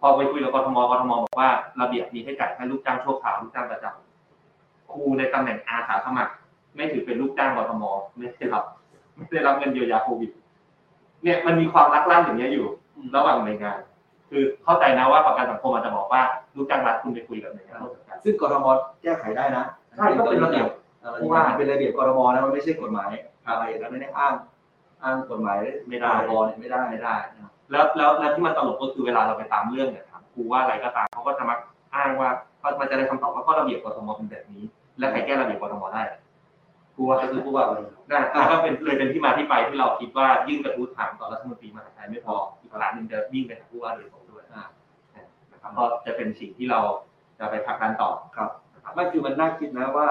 [0.00, 1.50] พอไปคุยกับกทมกทมบอกว่า
[1.80, 6.32] ระเบียบมีให้จ่ายแค่ลูกจ้างชั่วคราวลูกจ้างประจำครูในตำแหน่งอาสาสมัคร
[6.76, 7.82] ไม่ถือเป็นลูกจ้างกทม
[8.16, 8.64] ไม่ได้รับ
[9.16, 10.30] ไม่ได้รับเงินเยียวยาโควิด
[11.22, 12.66] เนี่ยมันมีความลักลั่นอย่างเงี้ยอยู่
[13.16, 13.78] ระหว่างหน่วยงาน
[14.30, 16.22] คือเข้าใจนะว่าประกันสังคมอาจจะบอกว่า
[16.56, 18.66] ลูกจ้างรัฐคุณไปคุยกับหน่วยงานราชการซึ่งกรทม
[19.02, 19.64] แก้ไขได้นะ
[19.96, 20.66] ใช่ก็เป็นระเบียบ
[21.00, 23.10] เออว่าเป็นระเบียบกรทมนะมันไม่ใช่กฎหมาย
[23.46, 24.34] อะไรแล้วไม่ได้อ้าง
[25.02, 25.56] อ้างกฎหมาย
[25.88, 31.58] ไม่ได้กรทมเนี่ยไม่ได้ไม่ได้นะครับแล้วแล้วแล้วที่มันตลกก็คือเวลาเราไปตามเรื่องเนี่ยถามครูว่าอะไรก็ตามเขาก็จะมัก
[31.94, 32.28] อ้างว่า
[32.62, 34.64] ก็มันจะได้คำตอบว่าก็ระเบียบกทมเป็นแบบนี้
[34.98, 36.02] และใครแก้ระเบียบกทมได้
[36.94, 44.64] ครูว่าก็คือผู้ว่าไปเลยนะแล้วก็เป็นเลยเป็นที่มาที่ไปที่เราคิดว่ายื่นกระทู้ถามต่อรัฐมนตรีมหาดไทยไม่พออีกครั้งหนึ่งจะวิ่งไปหาผู้ว่าโดยตรงด้วยอ่า
[45.52, 46.80] นะครับก็จะเป็นสิ่งที่เรา
[47.38, 50.08] จะไปผลักดันต่อครับนะครับไม่คือมันน่าคิดนะว่า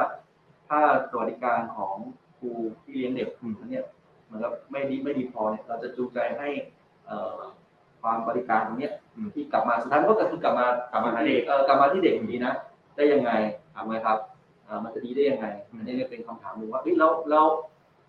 [0.70, 1.96] ถ้าสวัสดิการของ
[2.40, 2.50] ครู
[2.84, 3.86] ที่เลี้ยงเด็กอืมอันเนี่ย
[4.26, 6.48] เหมือนกับไม่ดีไม่ดีพอเนี่ยเราจะจูงใจให้
[7.06, 7.40] เอ่อ
[8.02, 12.54] ความบริการตรงเนี้ยอืมที่กลับมาสุดท้ายมันก็คือกลับมากลับมาที่เด็กเออกลับมาที่เด็กอยู่ดีนะ
[12.96, 13.32] ได้ยังไง
[13.74, 14.33] ถามไหมครับเอ่อ
[14.84, 17.46] มันจะดีได้ยังไงอันนี้เนี่ยเป็นคำถามหนึ่งว่าเฮ้ยแล้วแล้ว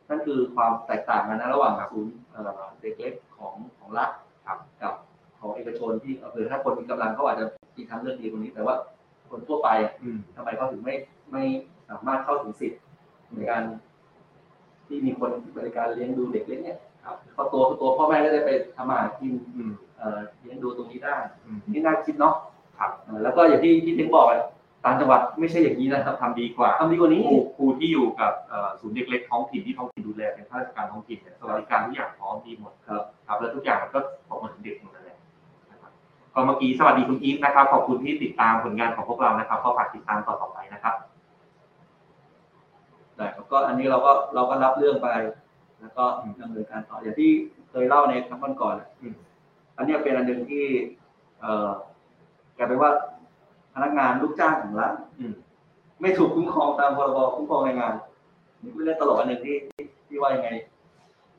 [0.08, 4.10] นั่นคือความแตกต่างกันนะระหว่างศูนย์เอ่อเด็กเล็กของของรัฐ
[4.46, 4.94] ครับกับ
[5.40, 8.74] ของเอกชนที่เออถ้าคนมีกำลังเขาอาจจะมีทางเลือกดีตรงนี้ แต่ว่า
[9.30, 9.68] คนทั่วไป
[10.02, 10.94] อืมทำไมเขาถึงไม่
[11.32, 11.42] ไม่
[11.90, 12.80] สามารถเข้าถึงสิทธิ์
[13.34, 13.62] ในการ
[14.86, 22.34] ที่มีคนบริการเลี้ยงดูเด็กเล็กเนี่ยครับเขาตัวตัวพ่อแม่ก็ได้ไปทำมาหากินอืมเอ่อเลี้ยงดูตรงนี้ได้อืมนี่น่าคิดเนาะ
[22.78, 24.40] ครับเอ่อแล้วก็อย่างที่ที่ทิ้งบอกอะ
[24.84, 35.18] ต่างจังหวัดไม่ใช่อย่างนี้นะครับทำดีกว่าทำดีกว่าคนี้รูครูที่อยู่กับเอ่อศูนย์เด็กเล็กท้องถิ่นที่ท้องถิ่นดูแลเป็นข้าราชการท้องถิ่นเนี่ยสวัสดิการทุกอย่างพร้อมดีหมดครับครับแล้วทุกอย่างมันก็ตกมาถึงเด็กหมดนั่นแหละ
[35.70, 35.92] นะครับ
[36.34, 40.94] ก็เมื่อกี้สวัสดีคุณอีฟนะครับขอบคุณที่ติดตามผลงานของพวกเรานะครับก็ฝากติดตามต่อๆไปนะครับ
[43.16, 45.08] ได้ครับก็อันนี้เราก็เราก็รับเรื่องไป
[45.80, 46.04] แล้วก็
[46.40, 47.30] ดำเนินการต่ออย่างที่
[47.70, 49.14] เคยเล่าในครั้งก่อนๆอะอืม
[49.76, 50.64] อันเนี้ยเป็นอันหนึ่งที่
[51.40, 51.70] เอ่อ
[52.58, 52.90] กลายเป็นว่า
[53.74, 55.34] พนักงานลูกจ้างของรัฐอืม
[56.00, 57.94] ไม่ถูกคุ้มครองตามพรบคุ้มครองแรงงาน
[58.62, 60.50] นี่เป็นเรื่องตลกอันหนึ่งที่ที่ที่ว่ายังไง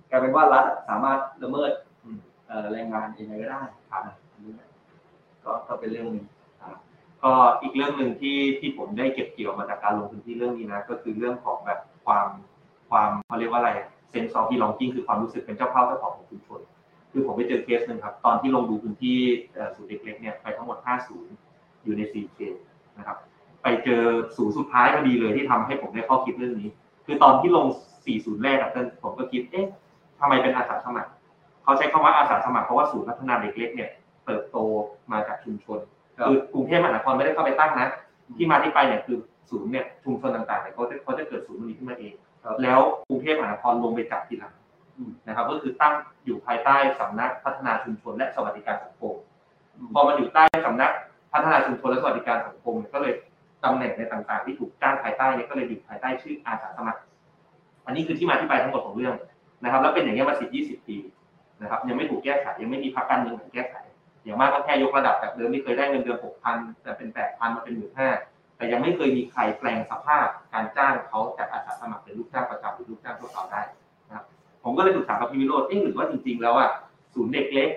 [0.10, 1.72] กลายเป็นว่ารัฐสามารถละเมิด
[2.04, 3.62] อืมเอ่อแรงงานยังไงก็ได้
[3.92, 4.02] ครับ
[4.32, 4.54] อันนี้
[5.44, 6.26] ก็ก็เป็นเรื่องหนึ่ง
[7.24, 12.28] ก็อีกเรื่องหนึ่งที่ที่ผมได้เก็บเกี่ยวมาจากการลงพื้นที่เรื่องนี้นะ ก็คือเรื่องของแบบความ
[12.90, 13.72] ความเขาเรียกว่าอะไร
[14.10, 16.62] เซนส์ออฟที่ลองกิ้งคือความรู้สึกเป็นเจ้าเข้าเจ้าของของชุมชน
[17.12, 19.18] คือผมไปเจอเคสหนึ่งครับ ตอนที่ลงดูพื้นที่
[19.54, 21.34] เอ่อศูนย์เด็กเล็กเนี่ยไปทั้งหมด5ศูนย์
[21.86, 22.56] อยู่ใน4เขต
[22.98, 23.18] นะครับ
[23.64, 24.04] ไปเจอ
[24.38, 26.70] ศูนย์สุดท้ายพอดีเลยที่ทำให้ผมได้ข้อคิดเรื่องนี้
[27.06, 29.66] คือตอนที่ลง4ศูนย์แรกอะเต้นผมก็คิด เอ๊ะ
[30.20, 31.10] ทำไมเป็นอาสาสมัคร
[31.64, 33.90] เขาใช้คำว่าอาสาสมัครเพราะว่าศูนย์พัฒนาเด็กเล็กเนี่ย
[34.26, 34.58] เติบโต
[35.12, 35.80] มาจากชุมชน
[36.28, 37.88] คือกรุงเทพมหานครไม่ได้เข้าไปตั้งนะ
[38.38, 39.18] ที่มาที่ไปเนี่ยคือ
[39.50, 44.54] ศูนย์เนี่ยชุมชนต่างๆเนี่ยเขาจะเขาจะเกิดศูนย์ตรงนี้ขึ้นมาเองครับแล้วกรุงเทพมหานครลงไปจับทีหลัง
[44.98, 45.94] อืมนะครับก็คือตั้ง
[46.26, 49.14] อยู่ภายใต้สำนักพัฒนาชุมชนและสวัสดิการสังคม
[49.94, 50.92] พอมันอยู่ใต้สำนัก
[51.36, 53.14] พัฒนาชุมชนและสวัสดิการสังคมก็เลย
[53.64, 57.02] ตำแหน่งในต่างๆ ที่ถูกจ้างภายใต้เนี่ยก็เลยอยู่ภายใต้ชื่ออาสาสมัคร
[57.86, 59.16] อันนี้คือที่มาที่ไปทั้งหมดของเรื่อง
[59.64, 60.98] นะครับ แล้วเป็นอย่างนี้ยมาสิบยี่สิบปี
[61.62, 63.76] นะครับ ยังไม่ถูกแก้ไขยังไม่มีพรรคการเมืองไหนแก้ไข
[64.24, 68.10] อย่างมากก็แค่ยกระดับจากเดิมที่เคยได้เงินเดือนหกพันแต่เป็นแปดพันมาเป็นหมื่นห้า
[68.58, 73.62] แต่ยังไม่เคยมีใครแปลงสภาพการจ้างเขาจากอาสาสมัครเป็นลูกจ้างประจำหรือลูกจ้างทั่วไปได้
[74.08, 74.26] นะครับ
[74.64, 76.70] ผมก็เลยปรึกษากับพี่วิโรจน์เอ๊ะหรือว่าจริงๆ แล้วอะ
[77.14, 77.70] ศูนย์เด็กเล็ก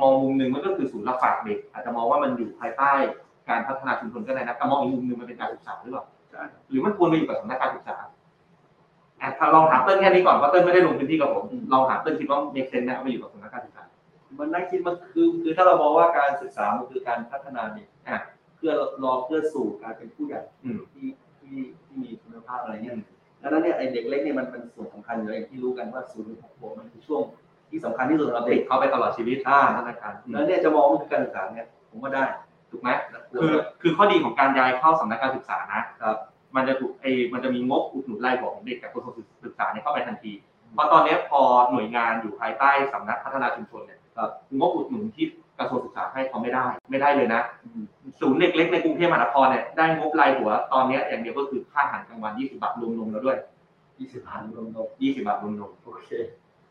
[0.00, 2.92] มองมุมหนึ่งมันก็คือศูนย์รับฝากเด็ก อาจจะมองว่ามันอยู่ภายใต้
[3.48, 7.96] การพัฒนาชุมชนก็ได้นะแต่มองอีกมุมหนึ่งมันเป็นการศึกษาหรือเปล่าใช่หรือมันควรไปอยู่กับสำนักการศึกษา
[9.20, 13.82] อะถ้าลองถามเติ้ลแค่นี้ก่อนเพราะเติ้ลไม่ได้ลงพื้นที่กับผมลองถามเติ้ลคิดว่าเมกเซนนะไปอยู่กับสำนักการศึกษา
[14.38, 18.18] มันน่าคิดมันคือคือถ้าเรามองว่าการศึกษามันคือการพัฒนาเด็กอะ
[18.56, 22.94] เพื่อรอเพื่อสู่การเป็นผู้ใหญ่อืมที่ที่ที่มีคุณภาพอะไรเนี่ย
[23.42, 27.22] ดังนั้นเนี่ยไอเด็กเล็กเนี่ยมันเป็นส่วนสำคัญอยู่แล้วอย่างที่รู้กันว่าศูนย์ถึงหกขวบมันคือช่วง
[27.76, 32.24] ที่สำคัญที่สุดสำหรับติเด็ดกเขาไปตลอดชีวิตอ่าพัฒนาการแล้วเนี่ยจะมองว่าคือการศึกษาเนี่ยผมว่าได้
[32.70, 36.16] ถูกไหมนะคือคือข้อดีของการย้ายเข้าสำนักการศึกษานะครับ
[36.56, 40.32] มันจะถูกไอ้มันจะมีงบอุดหนุนรายบอกของเด็กจากกระทรวงศึกษาเนี่ยเข้าไปทันที
[40.74, 45.26] เพราะตอนเนี้ยพอหน่วยงานอยู่ภายใต้สำนักพัฒนาชุมชนเนี่ยครับงบอุดหนุนที่
[45.58, 47.82] กระทรวงศึกษาให้เขาไม่ได้ ไม่ได้เลยนะอืม
[48.20, 53.38] ศูนย์เด็กเล็กในกรุงเทพมหานครเนี่ยได้งบรายหัวตอนเนี้ยอย่างเดียวก็คือค่าอาหารกลางวัน 20 บาทรวมนมแล้วด้วย
[53.98, 56.10] ยี่สิบพันรวมนม20 บาทรวมนมโอเค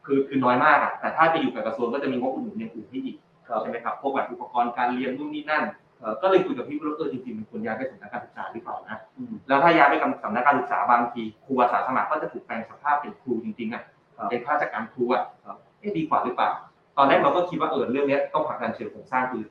[0.06, 5.63] คือคือน้อยมากอะแต่ถ้าไปอยู่กับกระทรวงก็จะมีงบอุดหนุนอย่างอื่นให้อีกครับใช่ไหมครับพวกแบบอุปกรณ์การเรียนนู่นนี่นั่น
[6.00, 13.84] เอ่อก็เลยคุยกับพี่ว่าเออจริงๆมันควรย้ายไปสำนักการศึกษาหรือเปล่านะอืมแล้วถ้าย้ายไปกับสำนักการศึกษาบางทีครูอาสาสมัครก็จะถูกแปลงสภาพเป็นครูจริงๆอะ
[14.18, 16.50] ครับเป็นข้าราชการครูอะครับเอ๊ะดีกว่าหรือเปล่า
[16.98, 19.44] ตอนแรกเราก็คิดว่าเออเรื่องเนี้ยต้องผลักดันเชิงโครงสร้างคือ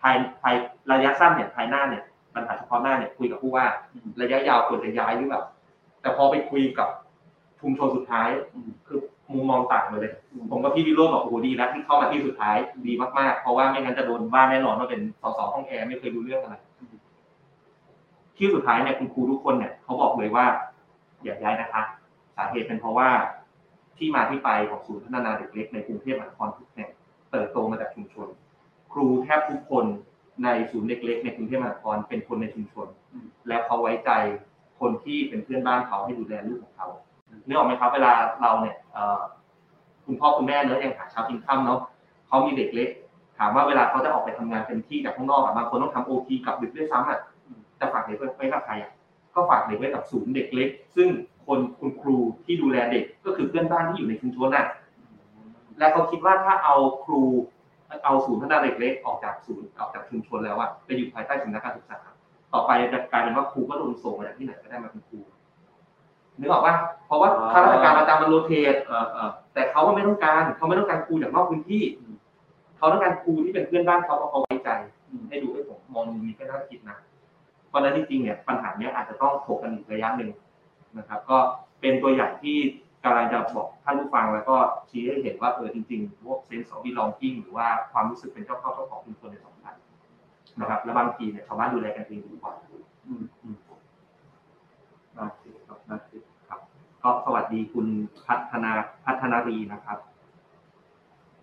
[0.00, 0.54] ภายภาย
[0.92, 2.02] ระยะสั้นเนี่ยภายหน้าเนี่ย
[2.34, 5.42] ปัญหาเฉพาะหน้าเนี่ยคุยกับผู้ว่าอืมระยะยาวควรจะย้ายหรือเปล่า
[6.00, 6.88] แต่พอไปคุยกับ
[7.60, 8.98] ชุมชนสุดท้ายอืมคือ
[9.34, 10.12] มุมมองต่างเลย
[10.50, 16.56] ผมกับพี่วิโรจน์บอกโอ้โหดีนะที่เข้ามาที่สุดท้ายดีมากๆ เพราะว่าไม่งั้นจะโดนว่าแน่นอนว่าเป็นสสห้องแอร์ไม่เคยรู้เรื่องอะไร
[18.36, 20.46] ที่สุดท้ายเนี่ยคุณครูทุกคนเนี่ยเขาบอกเลยว่า
[21.22, 21.82] อย่าย้ายนะคะ
[22.36, 23.08] สาเหตุเป็นเพราะว่า
[23.98, 26.90] ที่มาที่ไปของศูนย์พัฒนาเด็กเล็กในกรุงเทพมหานครทุกแห่ง
[27.30, 28.28] เติบโตมาจากชุมชน
[28.92, 29.84] ครูแทบทุกคน
[30.44, 32.86] ในศูนย์เด็กเล็กในกรุงเทพมหานครเป็นคนในชุมชน
[33.48, 34.10] และเขาไว้ใจ
[34.80, 36.88] คนที่เป็นเพื่อนบ้านเขาให้ดูแลลูกของเขา
[37.48, 38.76] นื่อออกไหมครับ เวลาเราเนี่ย
[40.06, 41.80] คุณพ่อคุณแม่เนอะยังหาเช้ากินค่ำเนาะ
[42.28, 42.88] เขามีเด็กเล็ก
[43.38, 47.18] ถามว่าเวลาเขาจะออกไปทำงานเต็มที่จากข้างนอกอะบางคนต้องทำโอทีกลับดึกด้วยซ้ำอะ
[47.80, 48.90] จะฝากเด็กไว้กับใครอะ
[49.34, 51.08] ก็ฝากเด็กไว้กับศูนย์เด็กเล็ก ซึ่ง
[51.46, 54.66] คนคุณครูที่ดูแลเด็กก็คือเพื่อนบ้านที่อยู่ในชุมชนน่ะ
[55.78, 57.22] และเขาคิดว่าถ้าเอาครู
[58.04, 61.98] เอาศูนย์พัฒนาเด็กเล็กออกจากศูนย์ออกจากชุมชนแล้วอะไปอยู่ภายใต้สำนักการศึกษา
[62.52, 65.18] ต่อไปจะกลายเป็นว่าครูก็โดนส่งมาจากที่ไหนก็ได้มาเป็นครู
[66.40, 66.74] นึกออกปะ
[67.06, 71.82] เพราะว่าข้าราชการประจำมันโรเทตเออเออแต่เขาก็ไม่ต้องการเขาไม่ต้องการครูจากนอกพื้นที่
[72.76, 74.70] เขาต้องการครูที่เป็นเพื่อนบ้านเขาเพราะเขาไว้ใจ
[75.28, 76.96] ให้ดูให้ผมมองมุมนี้ก็น่าคิดนะ
[77.68, 80.30] เพราะฉะนั้นจริงๆเนี่ยปัญหาเนี้ยอาจจะต้องถกกันอีกระยะหนึ่ง
[80.98, 81.38] นะครับ ก็
[81.80, 82.56] เป็นตัวอย่างที่
[83.04, 84.56] กำลังจะบอกท่านผู้ฟังแล้วก็
[84.88, 89.74] ชี้ให้เห็นว่าเออจริงๆพวกเซนส์ของ belonging หรือว่าความรู้สึกเป็นเจ้าเข้าเจ้าของเป็นคนในสองพัน
[90.60, 92.52] นะครับ แล้วบางทีเนี่ยชาวบ้านดูแลกันเองดีกว่า
[93.06, 93.56] อืมอืม
[95.16, 96.21] น่าคิดครับน่าคิด
[97.04, 97.86] ก็สวัสดีคุณ
[98.26, 98.72] พัฒนา
[99.06, 99.98] พัฒนารีนะครับ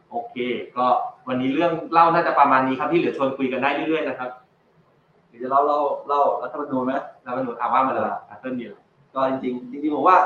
[0.10, 0.36] โอเค
[0.78, 0.86] ก็
[1.28, 4.30] วันนี้เรื่องเล่าน่าจะประมาณนี้ครับที่เหลือชวนคุยกันได้เรื่อยๆนะครับ
[5.28, 6.94] เดี๋ยวจะเล่าเล่าเล่ารัฐธรรมนูญไหม
[7.24, 8.78] แล้วก็หนูถามว่ามาเลยอะเติ้ลมีอะไร
[9.14, 10.18] ก็จริงๆจริงๆผมว่า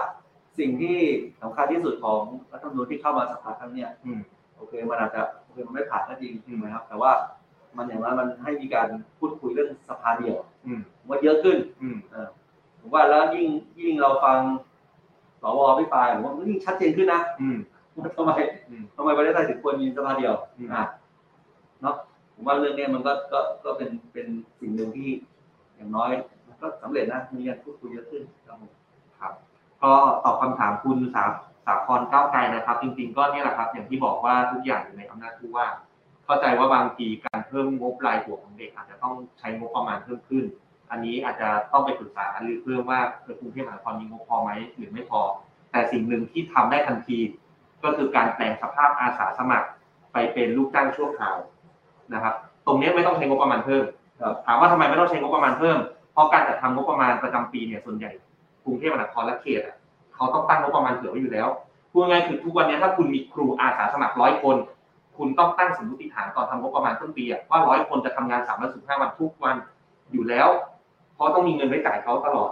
[0.60, 0.98] สิ่งที่
[1.42, 2.22] สำคัญที่สุดของ
[2.54, 4.20] รัฐธรรมนูญที่เข้ามาสภาครั้งเนี้ยอืม
[4.58, 7.12] โอเคมันอาจจะโอเคมันไม่ผ่านก็จริงใช่ไหมครับ แต่ว่า
[7.78, 8.88] มันอย่างน้อยมันให้มีการ
[9.20, 12.28] พูดคุยเรื่องสภาเดียวอืมผมว่าเยอะขึ้นอืมเออ
[12.80, 13.48] ผมว่าแล้วยิ่ง
[13.80, 14.40] ยิ่งเราฟัง
[15.44, 17.58] สวพิปรายผมว่ามันยิ่งชัดเจนขึ้นนะอืม
[17.98, 18.32] ว่าทำไม
[18.70, 20.84] อืมทำไมประเทศไทยถึงควรมีสภาเดียวอืมอะ
[21.82, 21.96] เนาะ
[22.36, 24.28] ผมว่าเรื่องเนี้ยมันก็ก็ก็เป็นเป็น
[24.60, 25.10] สิ่งหนึ่งที่
[25.76, 26.10] อย่างน้อย
[26.48, 28.72] มันก็สำเร็จนะมีการพูดคุยเยอะขึ้นครับผม
[29.20, 29.34] ครับ
[29.84, 29.92] ก็
[30.26, 31.24] ตอบคำถามคุณสา
[31.66, 35.68] สาครก้าวไกลนะครับ จริง ๆ ก็เนี่ยแหละครับ อย่างที่บอกว่าทุกอย่างอยู่ในอำนาจผู้ว่า
[36.26, 40.46] เข้าใจว่าบางทีการเพิ่มงบรายหัวของเด็กอาจจะต้องใช้งบประมาณเพิ่มขึ้น
[40.94, 43.00] อันนี้อาจจะต้องไปปรึกษาหรือเพิ่มว่า
[43.40, 45.22] กรุงเทพมหานครมีงบพอไหมหรือไม่พอ
[45.72, 47.18] แต่สิ่งหนึ่งที่ทำได้ทันที
[47.84, 49.68] ก็คือการแปลงสภาพอาสาสมัคร
[50.14, 51.38] ไปเป็นลูกจ้างชั่วคราว
[52.14, 53.84] นะครับ ตรงนี้ไม่ต้องใช้งบประมาณเพิ่ม
[54.46, 55.78] ถามว่าทำไมไม่ต้องใช้งบประมาณเพิ่ม
[56.14, 58.12] เพราะการจัดทำงบประมาณประจำปีเนี่ยส่วนใหญ่
[58.66, 59.62] กรุงเทพมหานครและเขต
[60.16, 61.48] เขาต้องตั้งงบประมาณเผื่อไว้อยู่แล้ว
[61.92, 64.56] พูดง่ายคือทุกวันนี้ถ้าคุณมีครูอาสาสมัครร้อยคน
[65.18, 69.56] คุณต้องตั้งสมมติฐานตอนทำงบประมาณต้นปีว่าร้อยคนจะทำงานสามร้อยสิบห้าวันทุกวัน
[70.12, 70.48] อยู่แล้ว
[71.24, 72.52] ราะต้องมีเงินไว้จ่ายเขาตลอด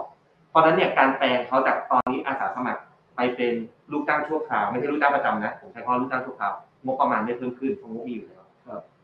[0.50, 2.80] เพราะนั้นเนี่ยการแปลงเขาจากตอนนี้อาสาสมัคร
[3.16, 3.52] ไปเป็น
[3.92, 6.52] ลูกจ้างชั่วคราวไม่ใช่ลูกจ้างประจำนะผมใช้คำลูกจ้างชั่วคราว
[6.84, 8.42] งบประมาณไม่เพิ่มขึ้นเพราะงบมีอยู่แล้ว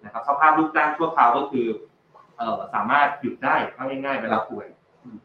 [0.05, 1.67] นะครับสภาพลูกจ้างชั่วคราวก็คือ
[2.39, 2.43] เอ
[2.75, 3.57] สามารถหยุดได้
[4.05, 4.67] ง่ายๆเวลาป่วย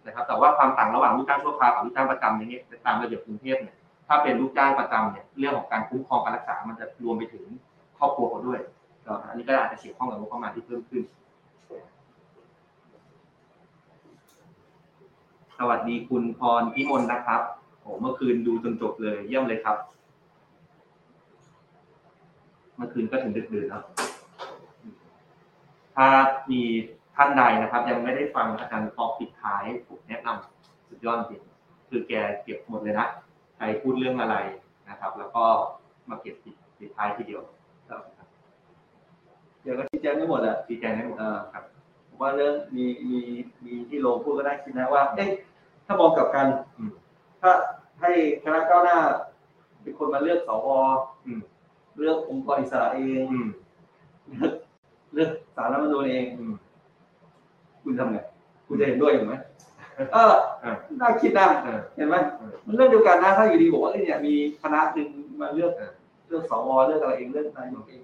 [0.05, 3.75] นะครับแต่ว่าความต่างระหว่างลูกจ้างชั่วคราวกับลูกจ้างประจำอย่างเงี้ยตามระเบียบกรุงเทพเนี่ย
[4.07, 7.45] ถ้าเป็นลูกจ้างประจำเนี่ยเรื่องของการคุ้มครองการรักษามันจะรวมไปถึง
[7.97, 8.59] ครอบครัวเขาด้วย
[9.29, 11.03] อันนี้ก็อาจจะเกี่ยวข้องกับงบประมาณที่เพิ่มขึ้น
[15.52, 17.41] ส วัสดีคุณพรพิมลนะครับ
[17.81, 19.77] โอ้เมื่อคืนดูจนจบเลยเยี่ยมเลยครับ
[22.75, 23.83] เมื่อคืนก็ถึงดึกดื่นแล้ว
[25.95, 26.07] ถ้า
[26.51, 26.61] มี
[27.15, 31.41] ท่านใดนะครับ ยังไม่ได้ฟังอาจารย์ตอกปิดท้ายผมแนะนำสุดยอดจริง
[31.89, 33.07] คือแกเก็บหมดเลยนะ
[33.55, 34.35] ใครพูดเรื่องอะไร
[34.89, 35.45] นะครับ แล้วก็
[36.09, 37.41] มาเก็บปิดปิดท้ายทีเดียว
[37.89, 38.01] ครับ
[39.61, 41.63] เดี๋ยวก็ชี้แจงไม่หมดแหละชี้แจงให้หมดอ่าครับ
[42.07, 43.19] ผมว่าเรื่องมีมี
[43.65, 45.29] มีที่โลงพูดก็ได้คิดนะว่า เอ๊ะ
[45.85, 46.91] ถ้ามองกลับกันอืม
[47.41, 47.51] ถ้า
[48.01, 48.11] ให้
[48.43, 48.97] คณะก้าวหน้า
[49.81, 50.67] เป็นคนมาเลือกสว
[51.25, 51.39] อืม
[51.99, 53.47] เลือกองค์กรอิสระเองอืม
[54.31, 54.53] เลือก
[55.13, 56.53] เลือกสารรัฐธรรมนูญเองอืม
[57.83, 58.17] คุณทำไง
[58.67, 59.35] คุณจะเห็นด้วยอยู่ไหม
[60.13, 65.07] เอออ่าน่าคิดนะเออเห็นไหมเออมันเรื่องเดียวกันนะถ้าอยู่ดีบอกว่าเอ้ยเนี่ยมีคณะหนึ่ง
[65.41, 65.91] มาเลือกเออ
[66.27, 68.01] เลือกสวเลือกอะไรเองเลือกนายกเอง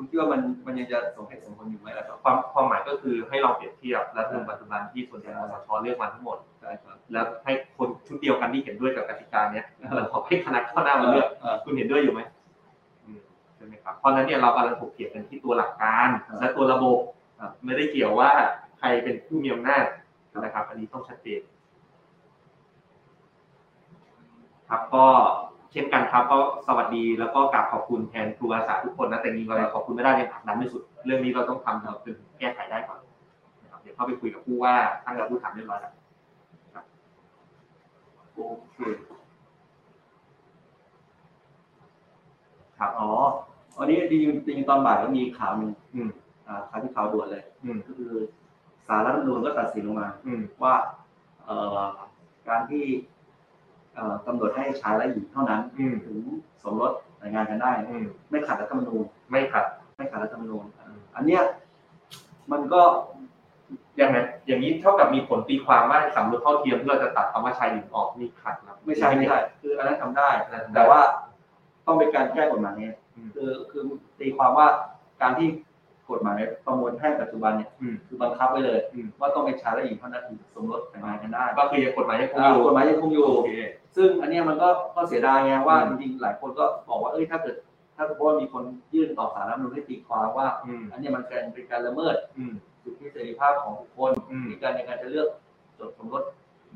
[0.00, 12.20] คุณคิดว่ามันมันยังจะสมเหตุสมผลอยู่ไหมล่ะครับความความหมายก็คือให้เราเปรียบเทียบรัฐธรรมนูญปัจจุบันที่ส่วนใหญ่มสชเลือกมาทั้งหมด ใช่ครับแล้วให้คนชุดเดียวกันที่เห็นด้วยกับกติกาเนี้ยแล้วขอให้คณะข้างหน้ามาเลือกเออคุณเห็นด้วยอยู่ไหม
[13.04, 13.20] อืม
[13.56, 16.98] ใช่ไหมครับเพราะฉะนั้นเนี่ยเรากำลังถกเถียงกันที่ตัวหลักการครับและตัวระบบ
[17.40, 18.30] ครับไม่ได้เกี่ยวว่า
[18.78, 19.84] ใครเป็นผู้มีอำนาจ
[20.38, 21.40] นะครับ อันนี้ต้องชัดเจน
[24.68, 25.06] ครับก็
[25.72, 32.98] เช่นกันครับ ก็สวัสดีแล้วก็กราบขอบคุณแทนครูอาสาทุกคนนะแต่จริงๆเราขอบคุณไม่ได้ยังผลักดันไม่สุด เรื่องนี้เราต้องทำจนแก้ไขได้ก่อน
[33.62, 35.92] นะครับเดี๋ยวเข้าไปคุยกับผู้ว่าตั้งแต่ผู้ถามเรียบร้อยแล้ว
[38.34, 38.40] โอ
[38.74, 38.78] เค
[42.78, 43.10] ครับอ๋อ
[43.78, 46.10] วันนี้จริงๆจริงๆตอนบ่ายก็มีข่าวหนึ่งอืม
[46.46, 48.12] อ่าข่าวที่ข่าวด่วนเลยอืมก็คือ
[48.86, 50.74] สารรัฐธรรมนูญก็ตัดสินลงมาอืมว่า
[51.44, 51.80] เอ่อ
[52.48, 53.19] การที่เอ่อ
[54.26, 56.16] กำหนดให้ชายและหญิงเท่านั้นอืมถึง
[56.62, 59.64] สมรสแต่งงานกันได้อืมไม่ขัดรัฐธรรมนูญไม่ขัด
[59.96, 61.42] ไม่ขัดรัฐธรรมนูญอ่าอันเนี้ย
[62.52, 62.82] มันก็
[64.00, 71.00] ยังไงอย่างนี้เท่ากับมีผลตีความว่าสำรวจเท่าเทียมที่เราจะตัดคำว่าชายหญิงออกนี่ขัดนะไม่ใช่ไม่ใช่คืออันนั้นทำได้อันนั้นทำได้ แต่ว่า
[71.86, 73.82] ต้องเป็นการแก้กฎหมายไงอืมคือคือ
[74.20, 74.66] ตีความว่า
[75.22, 75.48] การที่
[76.10, 83.52] กฎหมายประมวลแพ่งปัจจุบันเนี่ยอืมคือบังคับไว้เลยอืมว่าต้องเป็นชายและหญิงเท่านั้นถึงสมรสแต่งงานกันได้ก็คือยังกฎหมายยังคงอ่าอยู่กฎหมายยังคงอยู่โอเค
[83.96, 87.56] ซึ่งอันเนี้ยมันก็ก็เสียดายไงว่าอืจมริงๆหลายคนก็บอกว่าเอ้ยถ้าเกิด
[87.96, 88.62] ถ้าเพราะว่ามีคน
[88.94, 95.28] ยื่นต่อสารรัฐธรรมนูญให้ตีความว่าอืมอันเนี้ยมันเป็นเป็นการละเมิดอืมสิทธิเสรีภาพของบุคคลอืมในการในการจะเลือก
[95.78, 96.22] จดสมรส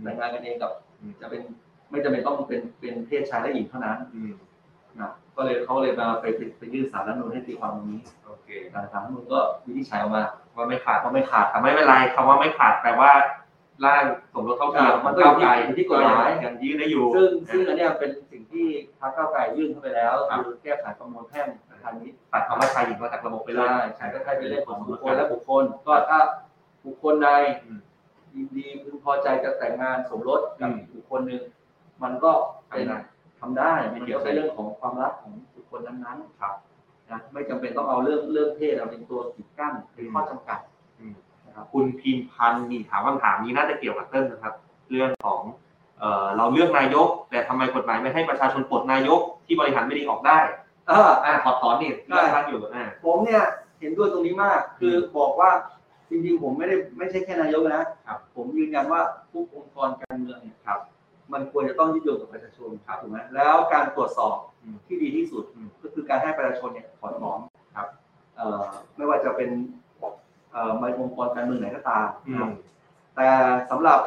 [0.03, 0.71] แต่งงานกันเองกับ
[1.01, 1.43] อืมจะเป็น
[1.91, 4.33] ไม่จำเป็นต้องเป็นเป็นเพศชายและหญิงเท่านั้นอืม
[5.01, 10.23] นะก็เลยเขาเลยมาไปไปไปยื่นสารรัฐธรรมนูญให้ตีความตรงนี้โอเคแต่สารรัฐธรรมนูญก็วินิจฉัยออกมา
[10.57, 13.11] ว่าไม่ขาดว่าไม่ขาดแต่ไม่เป็นไรคำว่าไม่ขาดแปลว่า
[13.85, 14.05] ร่าง
[14.35, 18.67] สมรสเท่าเทียมอ่ามันก็ก้าวไกลอยู่ที่กฎหมายยังยื่นได้อยู่ ซึ่งซึ่งอันเนี้ยเป็นสิ่งที่
[19.01, 21.49] พรรคก้าวไกลยื่นเข้าไปแล้วครับคือแก้ไขประมวลแพ่ง
[21.85, 26.19] ทางนี้ตัดคำว่าชายหญิงออกจากระบบไปเลยใช่ใช่ก็ใช้เป็นเรื่องของบุคคลและบุคคล ก็ถ้า
[26.85, 27.31] บุคคลใด
[27.65, 27.81] อืม
[28.35, 31.43] ยินดีพึงพอใจจะแต่งงานสมรสกับอืมอีกบุคคลหนึ่ง
[32.03, 32.33] มันก็
[32.71, 32.87] เป็น
[33.45, 36.55] ทำได้ทำได้ไม่มันเกี่ยวก็เป็นเรื่องของความรักของบุคคลนั้นๆครับ
[37.11, 40.59] นะไม่จำเป็นต้องเอาเรื่องเรื่องเพศเอาเป็นตัวกีดกั้นเป็นข้อจำกัด
[41.01, 41.15] อืม
[41.47, 44.55] นะครับคุณพิมพันธ์นี่ถามคำถามนี้น่าจะเกี่ยวกับเติ้ลนะครับ
[44.91, 45.41] เรื่องของ
[45.99, 50.39] เอ่อเราเลือกนายก แต่ทำไมกฎหมายไม่ให้ประชาชนปลดนายกที่บริหารไม่ดีออกได้
[50.89, 53.43] เอออ่าถอดถอนนี่ได้เรื่องท่านอยู่อ่าผมเนี่ย
[53.81, 55.51] เห็นด้วยตรงนี้มาก คือบอกว่า
[56.11, 59.01] จริงๆผมไม่ได้ไม่ใช่แค่นายกนะครับผมยืนยันว่า
[59.33, 60.81] ทุกองค์กรการเมืองเนี่ยครับ
[61.33, 67.39] มันควรจะต้องยึดโยงกับประชาชนครับถูกไหมแล้วการตรวจสอบอืมที่ดีที่สุดอืมก็คือการให้ประชาชนเนี่ยถอนถอน
[67.77, 67.89] ครับ
[68.37, 68.65] เอ่อ
[68.97, 69.51] ไม่ว่าจะเป็น
[70.53, 72.53] เอ่อในองค์กรการเมืองไหนก็ตามอืนะครับม
[73.17, 73.29] แต่
[73.71, 73.99] สำหรับ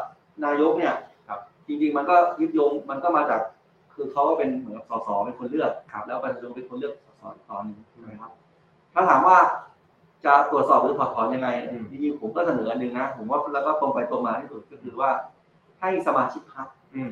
[0.45, 0.95] นายกเนี่ย
[1.27, 3.41] ครับจริงๆมันก็ยึดโยงมันก็มาจาก
[3.93, 8.32] คือเขาก็เป็นเหมือนกับสสเป็นคนเลือกครับ แล้วประชาชนเป็นคนเลือกสสอีกตอนหนึงใช่ไหมครับ
[8.93, 9.38] ถ้าถามว่า
[10.25, 15.10] จะตรวจสอบหรือถอดถอนยังไงอืมจริงๆผมก็เสนออันหนึ่งนะผมว่าแล้วก็ตรงไปตรงมาที่สุดก็คือว่า
[15.79, 17.09] ให้สมาชิกพรรคอืม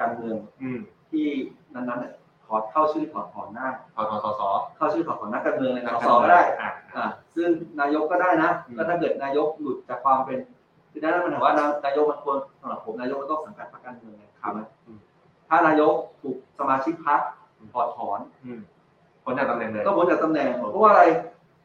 [0.00, 0.78] การเมืองอืม
[1.10, 1.26] ที่
[1.74, 2.12] นั้นๆเนี่ย
[2.46, 4.42] ถอดเข้าชื่อถอดถอนหน้าถอดถอนสส
[4.76, 7.48] เข้าชื่อถอดถอนหน้าการเมืองในสสก็ได้อ่าอ่าซึ่ง
[7.80, 10.38] นายกก็ได้นะอืมก็ถ้าเกิดนายกหลุดจากความเป็น
[10.90, 14.60] คือนั่นมันถือว่านายกมันควรสำหรับผมนายกมันต้องสังกัดพรรคการเมืองไงถูกไหม
[15.48, 17.20] ถ้านายกถูกสมาชิกพรรค
[17.72, 18.60] ถอดถอนอืม
[19.24, 21.02] พ้นจากตำแหน่งเลยก็พ้นจากตำแหน่งเพราะว่าอะไร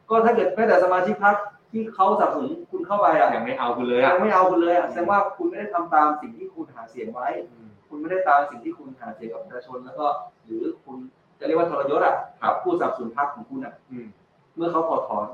[0.09, 1.35] ก็ถ้าเกิดแม้แต่สมาชิกพรรค
[1.71, 10.07] ที่เขาสนับสนุนคุณเข้าไปอะยังไม่เอาคุณเลยอะยังไม่เอาคุณเลยอะแสดงว่าคุณไม่ได้ทำตามสิ่งที่คุณหาเสียงไว้อืมคุณไม่ได้ตามสิ่งที่คุณหาเสียงกับประชาชนแล้วก็
[10.45, 10.97] หรือคุณ
[11.39, 14.07] จะเรียกว่าทรยศอะกับผู้สนับสนุนพรรคของคุณอะอืม
[14.55, 15.25] เมื่อเขาถอดถอน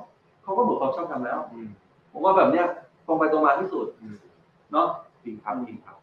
[0.44, 1.68] เขาก็หมดความชอบธรรมแล้วอืม
[2.12, 2.66] ผมว่าแบบเนี้ย
[3.08, 4.18] ตรงไปตรงมาที่สุดอืม
[4.72, 4.88] เนาะ
[5.24, 5.98] จริงครับจริงครับ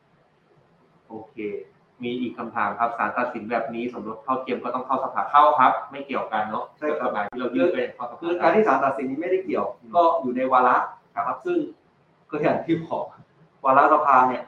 [1.09, 1.37] โอเค
[2.05, 6.65] มีอีกคำถามครับศาลตัดสินแบบนี้สมรสเท่าเทียมก็ต้องเข้าสภาเข้าครับ ไม่เกี่ยวกันเนาะ
[7.01, 10.77] กฎหมายที่เรายื่นไปเข้าสภาคือการที่ศาลตัดสินนี้ไม่ได้เกี่ยวอืมก็อยู่ในวาระ
[11.17, 11.59] นะครับ ซึ่ง
[12.31, 13.05] ก็อย่างที่บอก
[13.65, 14.43] วาระสภาเนี่ย